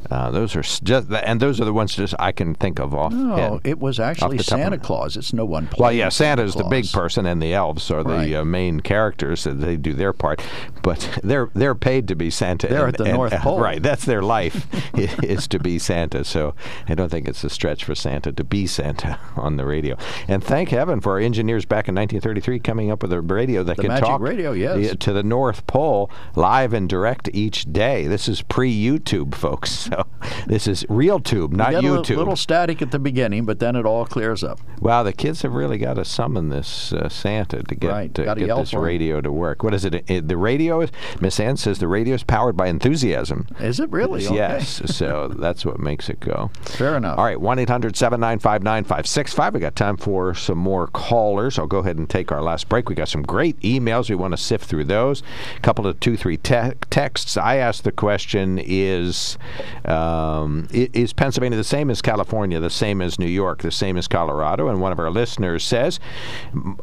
[0.10, 3.12] uh, those are just, and those are the ones just I can think of off.
[3.14, 5.18] No, head, it was actually the top of Santa Claus.
[5.18, 5.70] It's no one.
[5.78, 8.26] Well, yeah, Santa's Santa the big person, and the elves are Right.
[8.26, 9.44] the uh, main characters.
[9.44, 10.42] That they do their part,
[10.82, 12.68] but they're they're paid to be Santa.
[12.68, 13.60] They're and- at the and- North Pole.
[13.60, 13.82] right?
[13.82, 14.66] That's their life
[14.96, 16.24] is to be Santa.
[16.24, 16.56] So
[16.88, 19.98] I don't think it's a stretch for Santa to be Santa on the radio.
[20.28, 23.78] And thank heaven for our engineers back in 1933 coming up with a radio that
[23.78, 24.96] The can talk radio, yes.
[25.00, 28.06] to the North Pole live and direct each day.
[28.06, 29.90] This is pre-YouTube, folks.
[29.98, 30.06] So
[30.48, 31.84] this is real tube, You not a YouTube.
[32.00, 34.60] little, little static at the beginning, but then it all clears up.
[34.82, 38.26] Wow, the kids have really got to summon this uh, Santa to get Right, to
[38.26, 39.64] gotta get this radio to work.
[39.64, 40.04] What is it?
[40.10, 40.92] it the radio is
[41.22, 43.48] Miss Ann says the radio is powered by enthusiasm.
[43.62, 44.26] Is it really?
[44.26, 44.36] Okay.
[44.36, 44.82] Yes.
[44.94, 46.52] so that's what makes it go.
[46.64, 47.18] Fair enough.
[47.18, 51.58] All right, one 9565 We got time for some more callers.
[51.58, 52.90] I'll go ahead and take our last break.
[52.90, 54.10] We got some great emails.
[54.10, 55.24] We want to sift through those.
[55.56, 57.38] A couple of two, three te- texts.
[57.38, 59.38] I asked the question: Is
[59.86, 64.08] um, is Pennsylvania the same as California, the same as New York, the same as
[64.10, 64.68] Colorado?
[64.68, 66.00] And one of our listeners says,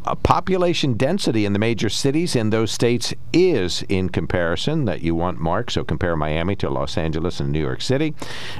[0.06, 5.14] a population density in the major cities in those states is in comparison that you
[5.14, 5.70] want, Mark.
[5.70, 8.14] So compare Miami to Los Angeles and New York City.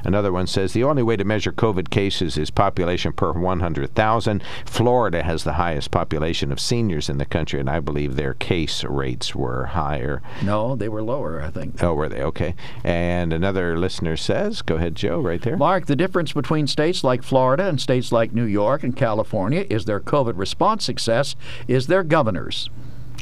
[0.05, 4.43] Another one says the only way to measure COVID cases is population per 100,000.
[4.67, 8.85] Florida has the highest population of seniors in the country, and I believe their case
[8.85, 10.23] rates were higher.
[10.43, 11.83] No, they were lower, I think.
[11.83, 12.23] Oh, were they?
[12.23, 12.55] Okay.
[12.85, 15.57] And another listener says, go ahead, Joe, right there.
[15.57, 19.85] Mark, the difference between states like Florida and states like New York and California is
[19.85, 21.35] their COVID response success,
[21.67, 22.71] is their governors.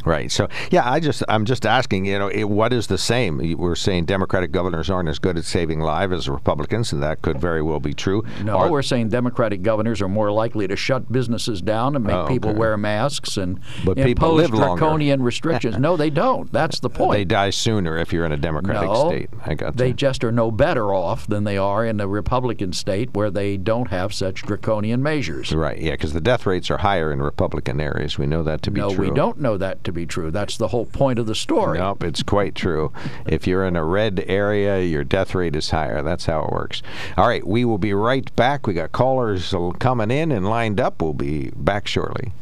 [0.05, 0.31] Right.
[0.31, 3.39] So, yeah, I just I'm just asking, you know, it, what is the same?
[3.59, 7.41] We're saying Democratic governors aren't as good at saving lives as Republicans, and that could
[7.41, 8.25] very well be true.
[8.43, 12.15] No, Are- we're saying Democratic governors are more likely to shut businesses down and make
[12.17, 12.59] Oh, people okay.
[12.59, 14.81] wear masks and But impose live longer.
[14.81, 15.79] draconian restrictions.
[15.79, 16.53] no, they don't.
[16.53, 17.13] That's the point.
[17.19, 19.31] They die sooner if you're in a Democratic no, state.
[19.45, 19.97] I got They that.
[19.97, 23.89] just are no better off than they are in a Republican state where they don't
[23.89, 25.55] have such draconian measures.
[25.55, 25.79] Right.
[25.79, 28.19] Yeah, because the death rates are higher in Republican areas.
[28.19, 29.09] We know that to be no, true.
[29.09, 30.31] we don't know that to be true.
[30.31, 31.79] That's the whole point of the story.
[31.79, 32.93] Nope, it's quite true.
[33.27, 36.03] If you're in a red area, your death rate is higher.
[36.03, 36.83] That's how it works.
[37.17, 38.67] All right, we will be right back.
[38.67, 41.01] We got callers coming in and lined up.
[41.01, 42.33] We'll be back shortly.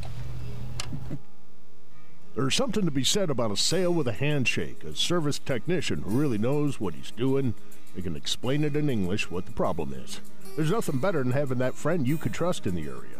[2.34, 6.10] There's something to be said about a sale with a handshake, a service technician who
[6.10, 7.54] really knows what he's doing.
[7.94, 10.20] They can explain it in English what the problem is.
[10.56, 13.19] There's nothing better than having that friend you could trust in the area.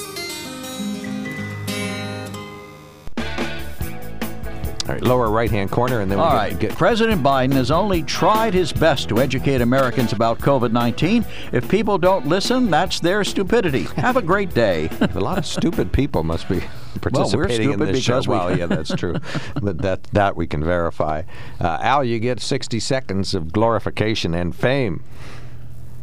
[4.93, 6.59] Right, lower right hand corner, and then All we right.
[6.59, 11.25] get, President Biden has only tried his best to educate Americans about COVID 19.
[11.51, 13.83] If people don't listen, that's their stupidity.
[13.95, 14.89] Have a great day.
[15.01, 16.61] a lot of stupid people must be
[17.01, 18.13] participating in stupid this show.
[18.13, 19.15] because we- Well, yeah, that's true,
[19.61, 21.23] but that that we can verify.
[21.59, 25.03] Uh, Al, you get 60 seconds of glorification and fame.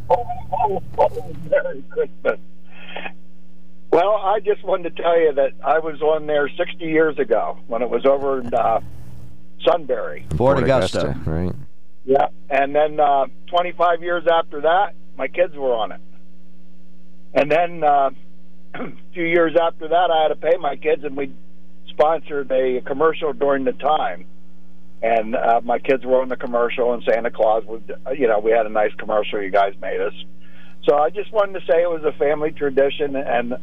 [0.09, 0.81] Oh,
[1.49, 2.39] Merry Christmas.
[3.91, 7.57] Well, I just wanted to tell you that I was on there 60 years ago
[7.67, 8.81] when it was over in uh,
[9.65, 10.27] Sunbury.
[10.37, 11.19] Fort Augusta.
[11.25, 11.53] right?
[12.05, 16.01] Yeah, and then uh, 25 years after that, my kids were on it.
[17.33, 18.11] And then uh,
[18.75, 21.33] a few years after that, I had to pay my kids, and we
[21.89, 24.25] sponsored a commercial during the time.
[25.01, 27.81] And uh, my kids were on the commercial, and Santa Claus was,
[28.17, 30.13] you know, we had a nice commercial you guys made us.
[30.83, 33.53] So I just wanted to say it was a family tradition, and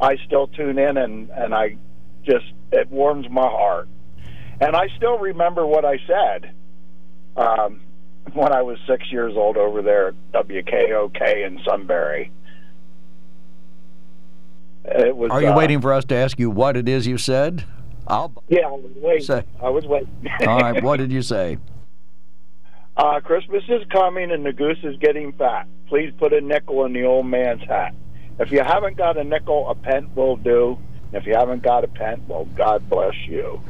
[0.00, 1.76] I still tune in, and and I
[2.24, 3.88] just it warms my heart.
[4.60, 6.54] And I still remember what I said
[7.36, 7.80] um,
[8.32, 12.30] when I was six years old over there at WKOK in Sunbury.
[14.84, 15.30] It was.
[15.30, 17.64] Are you uh, waiting for us to ask you what it is you said?
[18.06, 19.24] I'll Yeah, I was waiting.
[19.24, 19.44] Say.
[19.62, 20.08] I was waiting.
[20.46, 20.82] All right.
[20.82, 21.58] What did you say?
[22.96, 25.66] Uh, Christmas is coming and the goose is getting fat.
[25.88, 27.94] Please put a nickel in the old man's hat.
[28.38, 30.78] If you haven't got a nickel, a pence will do.
[31.12, 33.60] If you haven't got a pence, well, God bless you.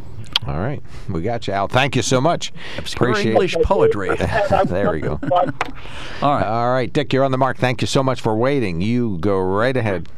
[0.46, 1.68] All right, we got you, Al.
[1.68, 2.52] Thank you so much.
[2.76, 4.14] Appreciate English poetry.
[4.66, 5.18] there we go.
[5.22, 7.56] All right, all right, Dick, you're on the mark.
[7.56, 8.80] Thank you so much for waiting.
[8.80, 10.08] You go right ahead.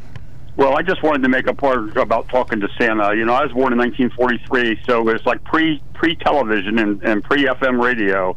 [0.56, 3.14] Well, I just wanted to make a point about talking to Santa.
[3.14, 7.22] You know, I was born in 1943, so it's like pre pre television and, and
[7.22, 8.36] pre FM radio.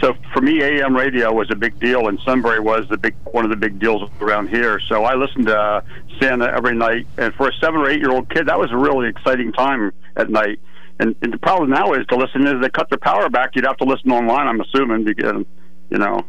[0.00, 3.44] So for me, AM radio was a big deal, and Sunbury was the big one
[3.44, 4.80] of the big deals around here.
[4.88, 5.80] So I listened to uh,
[6.20, 8.76] Santa every night, and for a seven or eight year old kid, that was a
[8.76, 10.60] really exciting time at night.
[11.00, 13.50] And, and the problem now is to listen is they cut their power back.
[13.54, 15.44] You'd have to listen online, I'm assuming, because
[15.90, 16.24] you know,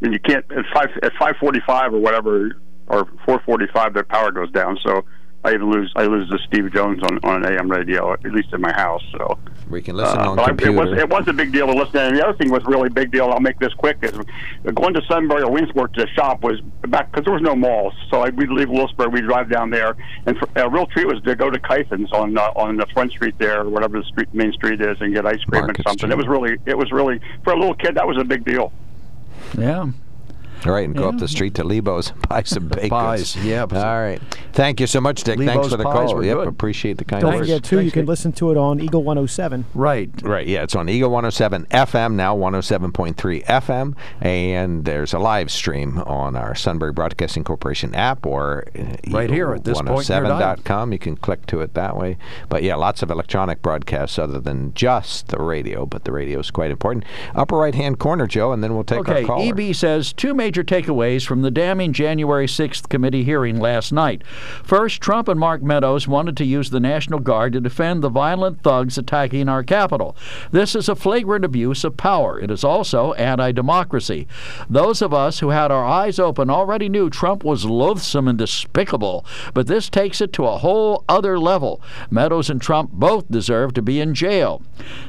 [0.00, 3.94] mean, you can't at five at five forty five or whatever or four forty five,
[3.94, 4.78] their power goes down.
[4.84, 5.04] So
[5.44, 8.52] I even lose I lose the Steve Jones on, on an AM radio, at least
[8.52, 9.02] in my house.
[9.12, 9.38] So
[9.70, 10.72] we can listen on but I- computer.
[10.72, 11.96] it was it was a big deal to listen.
[11.96, 13.26] And the other thing was really big deal.
[13.26, 13.98] I'll make this quick.
[14.02, 14.12] Is
[14.74, 17.92] going to Sunbury or Winsworth to shop was back because there was no malls.
[18.10, 19.96] So I, we'd leave Willisburg, we'd drive down there,
[20.26, 23.12] and for, a real treat was to go to Kython's on uh, on the Front
[23.12, 25.84] Street there, or whatever the street main street is, and get ice cream Market and
[25.86, 25.98] something.
[25.98, 26.12] Street.
[26.12, 28.72] It was really it was really for a little kid that was a big deal.
[29.56, 29.86] Yeah.
[30.66, 33.46] All right, and go up the street to Lebo's, and buy some baked Pies, goods.
[33.46, 33.60] yeah.
[33.62, 34.20] All right.
[34.52, 35.38] Thank you so much, Dick.
[35.38, 36.16] Thanks for the pies call.
[36.16, 36.48] were Yep, good.
[36.48, 37.46] appreciate the kind Don't words.
[37.48, 39.66] forget, too, you can listen to it on Eagle 107.
[39.74, 40.10] Right.
[40.22, 45.98] Right, yeah, it's on Eagle 107 FM now, 107.3 FM, and there's a live stream
[46.00, 50.24] on our Sunbury Broadcasting Corporation app or uh, Right here at this point in your
[50.24, 50.56] dial.
[50.56, 50.92] 107.com.
[50.92, 52.18] You can click to it that way.
[52.48, 56.50] But yeah, lots of electronic broadcasts other than just the radio, but the radio is
[56.50, 57.04] quite important.
[57.34, 59.54] Upper right hand corner, Joe, and then we'll take okay, our caller.
[59.60, 64.22] EB says two major takeaways from the damning January 6th committee hearing last night.
[64.64, 68.62] First, Trump and Mark Meadows wanted to use the National Guard to defend the violent
[68.62, 70.16] thugs attacking our capital.
[70.50, 72.38] This is a flagrant abuse of power.
[72.40, 74.26] It is also anti democracy.
[74.68, 79.24] Those of us who had our eyes open already knew Trump was loathsome and despicable,
[79.54, 81.80] but this takes it to a whole other level.
[82.10, 84.62] Meadows and Trump both deserve to be in jail.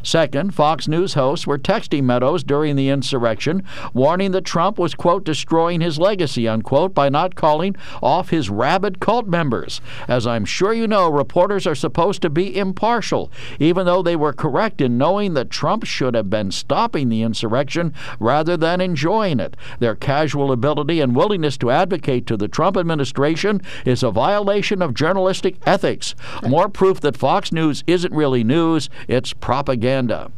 [0.03, 3.63] Second, Fox News hosts were texting Meadows during the insurrection,
[3.93, 8.99] warning that Trump was, quote, destroying his legacy, unquote, by not calling off his rabid
[8.99, 9.79] cult members.
[10.07, 14.33] As I'm sure you know, reporters are supposed to be impartial, even though they were
[14.33, 19.55] correct in knowing that Trump should have been stopping the insurrection rather than enjoying it.
[19.77, 24.95] Their casual ability and willingness to advocate to the Trump administration is a violation of
[24.95, 26.15] journalistic ethics.
[26.47, 30.31] More proof that Fox News isn't really news, it's propaganda.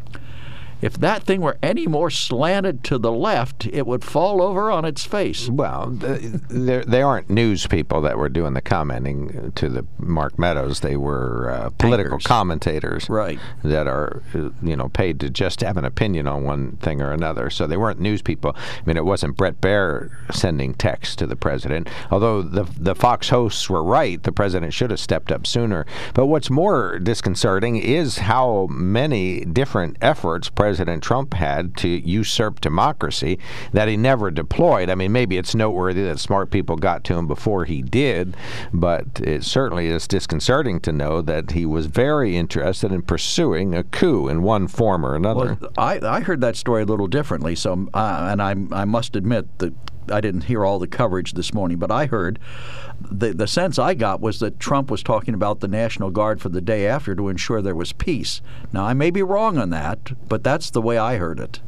[0.81, 4.83] If that thing were any more slanted to the left, it would fall over on
[4.83, 5.47] its face.
[5.49, 10.79] Well, they they aren't news people that were doing the commenting to the Mark Meadows.
[10.79, 12.25] They were uh, political Anchors.
[12.25, 13.39] commentators, Right.
[13.63, 17.11] That are uh, you know paid to just have an opinion on one thing or
[17.11, 17.49] another.
[17.49, 18.55] So they weren't news people.
[18.55, 21.89] I mean, it wasn't Bret Baier sending texts to the president.
[22.09, 25.85] Although the the Fox hosts were right, the president should have stepped up sooner.
[26.15, 30.70] But what's more disconcerting is how many different efforts President
[31.01, 33.39] Trump had to usurp democracy
[33.73, 34.89] that he never deployed.
[34.89, 38.35] I mean, maybe it's noteworthy that smart people got to him before he did,
[38.73, 43.83] but it certainly is disconcerting to know that he was very interested in pursuing a
[43.83, 45.57] coup in one form or another.
[45.59, 47.55] Well, I, I heard that story a little differently.
[47.55, 49.73] So, uh, and I, I must admit that
[50.11, 52.39] I didn't hear all the coverage this morning, but I heard
[52.99, 56.49] the the sense I got was that Trump was talking about the National Guard for
[56.49, 58.41] the day after to ensure there was peace.
[58.71, 61.61] Now, I may be wrong on that, but that's the way I heard it.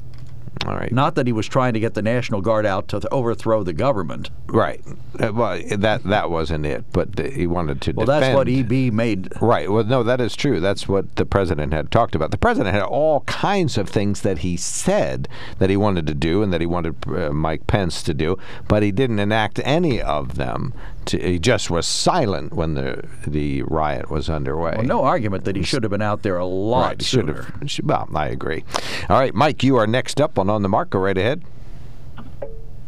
[0.65, 0.91] All right.
[0.91, 4.29] Not that he was trying to get the National Guard out to overthrow the government.
[4.47, 4.81] Right.
[5.19, 8.23] Uh, well, that that wasn't it, but he wanted to Well, defend.
[8.23, 9.29] that's what EB made.
[9.41, 9.69] Right.
[9.69, 10.59] Well, no, that is true.
[10.61, 12.31] That's what the president had talked about.
[12.31, 15.27] The president had all kinds of things that he said
[15.59, 18.37] that he wanted to do and that he wanted uh, Mike Pence to do,
[18.67, 20.73] but he didn't enact any of them.
[21.07, 24.73] To, he just was silent when the the riot was underway.
[24.77, 27.01] Well, no argument that he should have been out there a lot Right.
[27.01, 27.41] He should sooner.
[27.59, 27.71] have.
[27.71, 28.63] should- Well, I agree.
[29.09, 30.91] All right, Mike, you are next up on on the mark.
[30.91, 31.43] Go right ahead.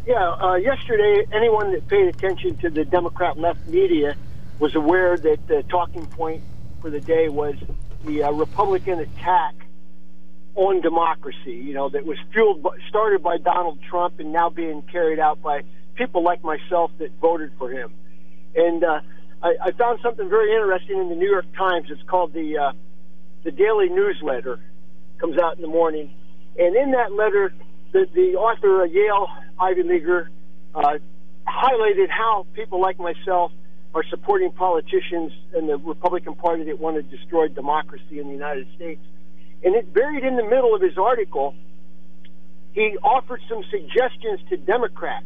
[0.06, 4.16] Yeah, uh, yesterday, anyone that paid attention to the Democrat left media
[4.60, 6.44] was aware that the talking point
[6.82, 7.56] for the day was
[8.06, 9.56] the uh, Republican attack
[10.54, 11.54] on democracy.
[11.56, 15.42] You know, that was fueled, by, started by Donald Trump, and now being carried out
[15.42, 15.64] by
[15.96, 17.92] people like myself that voted for him.
[18.56, 19.02] And uh,
[19.44, 21.88] I, I found something very interesting in the New York Times.
[21.90, 22.72] It's called the uh,
[23.44, 24.60] the Daily Newsletter.
[25.18, 26.14] Comes out in the morning,
[26.60, 27.54] and in that letter,
[27.94, 29.28] the, the author, uh, Yale
[29.58, 30.30] Ivy Leaguer,
[30.74, 30.98] uh,
[31.48, 33.54] highlighted how people like myself
[33.94, 38.68] are supporting politicians in the Republican Party that want to destroy democracy in the United
[38.76, 39.00] States.
[39.64, 41.56] And it buried in the middle of his article,
[42.74, 45.26] he offered some suggestions to Democrats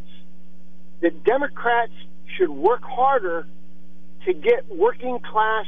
[1.01, 1.93] that Democrats
[2.37, 3.47] should work harder
[4.25, 5.65] to get working class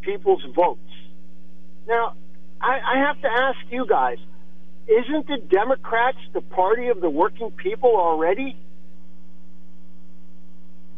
[0.00, 0.80] people's votes.
[1.86, 2.14] Now,
[2.60, 4.18] I, I have to ask you guys
[4.86, 8.56] isn't the Democrats the party of the working people already?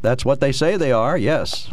[0.02, 1.70] That's what they say they are, yes.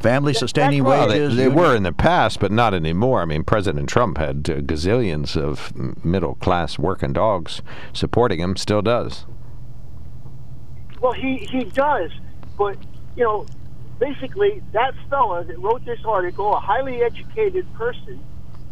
[0.00, 1.08] Family sustaining wages.
[1.08, 3.22] Well, they, they were in the past, but not anymore.
[3.22, 7.62] I mean, President Trump had uh, gazillions of middle class working dogs
[7.92, 9.24] supporting him, still does.
[11.00, 12.10] Well, he, he does,
[12.56, 12.76] but,
[13.16, 13.46] you know,
[13.98, 18.20] basically, that fella that wrote this article, a highly educated person,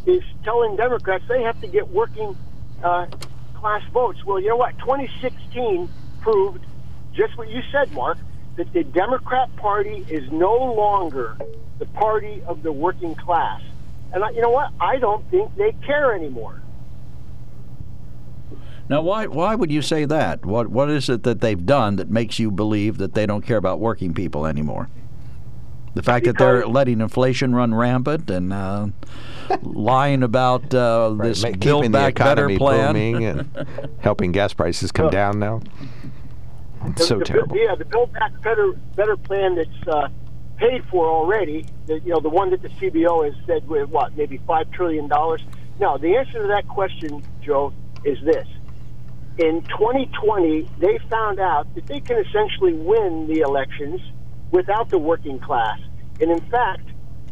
[0.07, 2.37] is telling Democrats they have to get working
[2.83, 3.07] uh,
[3.55, 4.25] class votes.
[4.25, 4.79] Well, you know what?
[4.79, 5.89] 2016
[6.21, 6.65] proved
[7.15, 8.19] just what you said, Mark,
[8.57, 11.37] that the Democrat Party is no longer
[11.79, 13.61] the party of the working class.
[14.13, 14.73] And I, you know what?
[14.81, 16.62] I don't think they care anymore.
[18.93, 20.44] Now, why why would you say that?
[20.44, 23.56] What what is it that they've done that makes you believe that they don't care
[23.56, 24.90] about working people anymore?
[25.94, 28.89] The fact that they're letting inflation run rampant and uh,
[29.62, 32.93] lying about uh, this Ma- Build keeping the Back Better economy plan.
[32.93, 33.66] booming and
[34.01, 35.62] helping gas prices come down now.
[36.85, 37.56] It's so the, terrible.
[37.56, 40.09] Yeah, the Build Back Better Better plan that's uh,
[40.59, 41.64] paid for already.
[41.86, 45.09] The, you know, the one that the CBO has said with what maybe five trillion
[45.09, 45.40] dollars.
[45.81, 47.73] Now, the answer to that question, Joe,
[48.05, 48.47] is this:
[49.39, 54.01] in 2020, they found out that they can essentially win the elections
[54.51, 55.79] without the working class,
[56.21, 56.83] and in fact,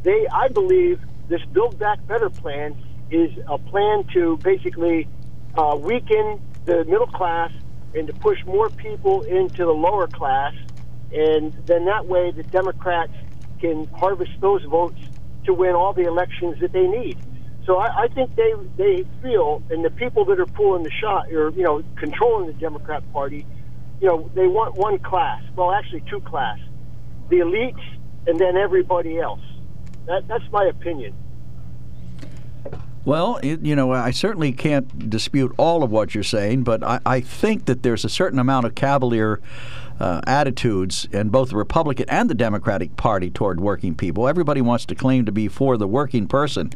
[0.03, 2.75] they, I believe, this Build Back Better plan
[3.11, 5.09] is a plan to basically
[5.55, 7.51] uh, weaken the middle class
[7.95, 10.55] and to push more people into the lower class,
[11.13, 13.13] and then that way the Democrats
[13.61, 14.99] can harvest those votes
[15.45, 17.19] to win all the elections that they need.
[17.71, 21.31] So I, I think they they feel, and the people that are pulling the shot,
[21.33, 23.47] or you know, controlling the Democrat Party,
[24.01, 25.41] you know, they want one class.
[25.55, 26.59] Well, actually, two class:
[27.29, 27.81] the elites
[28.27, 29.41] and then everybody else.
[30.07, 31.15] That, that's my opinion.
[33.05, 36.99] Well, it, you know, I certainly can't dispute all of what you're saying, but I,
[37.07, 39.41] I think that there's a certain amount of cavalier
[40.01, 44.27] uh, attitudes in both the Republican and the Democratic Party toward working people.
[44.27, 46.73] Everybody wants to claim to be for the working person.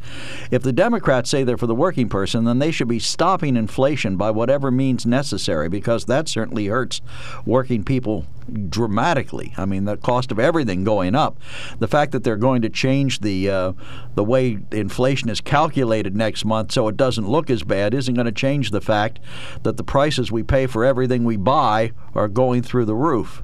[0.50, 4.16] If the Democrats say they're for the working person, then they should be stopping inflation
[4.16, 7.00] by whatever means necessary, because that certainly hurts
[7.46, 8.26] working people
[8.68, 9.54] dramatically.
[9.56, 11.38] I mean, the cost of everything going up.
[11.78, 13.72] The fact that they're going to change the uh,
[14.14, 18.26] the way inflation is calculated next month so it doesn't look as bad isn't going
[18.26, 19.20] to change the fact
[19.62, 23.42] that the prices we pay for everything we buy are going through the roof.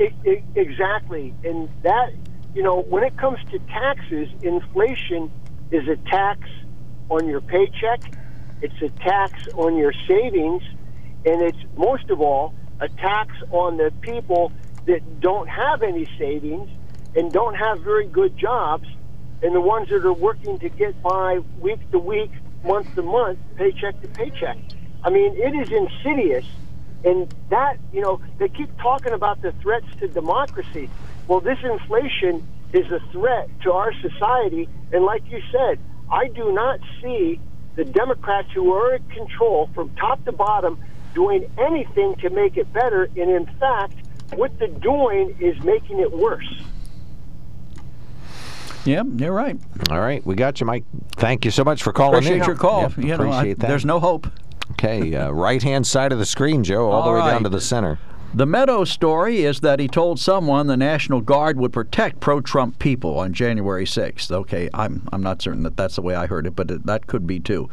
[0.00, 2.12] E- e- exactly, and that
[2.54, 5.30] you know, when it comes to taxes, inflation
[5.72, 6.48] is a tax
[7.08, 8.00] on your paycheck.
[8.62, 10.62] It's a tax on your savings,
[11.26, 14.52] and it's most of all a tax on the people
[14.86, 16.68] that don't have any savings
[17.16, 18.88] and don't have very good jobs,
[19.42, 22.30] and the ones that are working to get by week to week,
[22.64, 24.56] month to month, paycheck to paycheck.
[25.02, 26.46] I mean, it is insidious.
[27.04, 30.88] And that, you know, they keep talking about the threats to democracy.
[31.28, 34.68] Well, this inflation is a threat to our society.
[34.92, 35.78] And like you said,
[36.10, 37.38] I do not see
[37.76, 40.78] the Democrats who are in control from top to bottom
[41.14, 43.04] doing anything to make it better.
[43.16, 43.94] And in fact,
[44.34, 46.62] what they're doing is making it worse.
[48.84, 49.58] Yeah, you're right.
[49.90, 50.84] All right, we got you, Mike.
[51.16, 52.44] Thank you so much for calling Appreciate in.
[52.46, 52.82] your call.
[52.82, 53.68] Yep, You know, I- appreciate that.
[53.68, 54.26] there's no hope.
[54.72, 57.48] Okay, uh, right hand side of the screen, Joe, all, the All way down to
[57.48, 57.98] the center.
[58.36, 63.16] The Meadows story is that he told someone the National Guard would protect pro-Trump people
[63.16, 64.32] on January 6th.
[64.32, 67.06] Okay, I'm I'm not certain that that's the way I heard it, but it, that
[67.06, 67.70] could be too.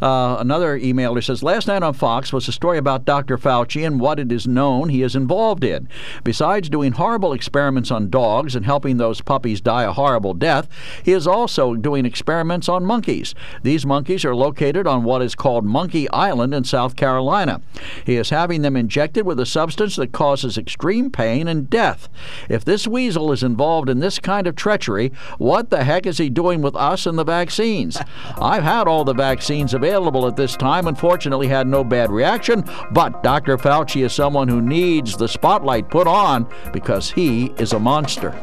[0.00, 3.36] Uh, another emailer says last night on Fox was a story about Dr.
[3.36, 5.90] Fauci and what it is known he is involved in.
[6.24, 10.68] Besides doing horrible experiments on dogs and helping those puppies die a horrible death,
[11.02, 13.34] he is also doing experiments on monkeys.
[13.62, 17.60] These monkeys are located on what is called Monkey Island in South Carolina.
[18.06, 22.08] He is having them injected with a substance that causes extreme pain and death.
[22.48, 26.30] If this weasel is involved in this kind of treachery, what the heck is he
[26.30, 27.98] doing with us and the vaccines?
[28.40, 32.64] I've had all the vaccines available at this time and fortunately had no bad reaction,
[32.92, 33.58] but Dr.
[33.58, 38.34] Fauci is someone who needs the spotlight put on because he is a monster.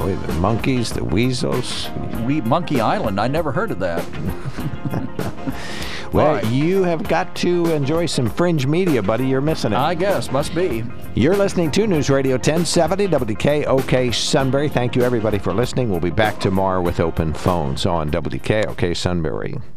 [0.00, 1.88] Boy, the monkeys, the weasels.
[2.24, 3.20] We Monkey Island.
[3.20, 4.04] I never heard of that.
[6.12, 6.46] Well, Right.
[6.46, 9.26] you have got to enjoy some fringe media, buddy.
[9.26, 9.76] You're missing it.
[9.78, 10.84] I guess must be.
[11.14, 14.68] You're listening to News Radio 1070 WKOK Sunbury.
[14.68, 15.90] Thank you, everybody, for listening.
[15.90, 19.58] We'll be back tomorrow with open phones on WKOK Sunbury.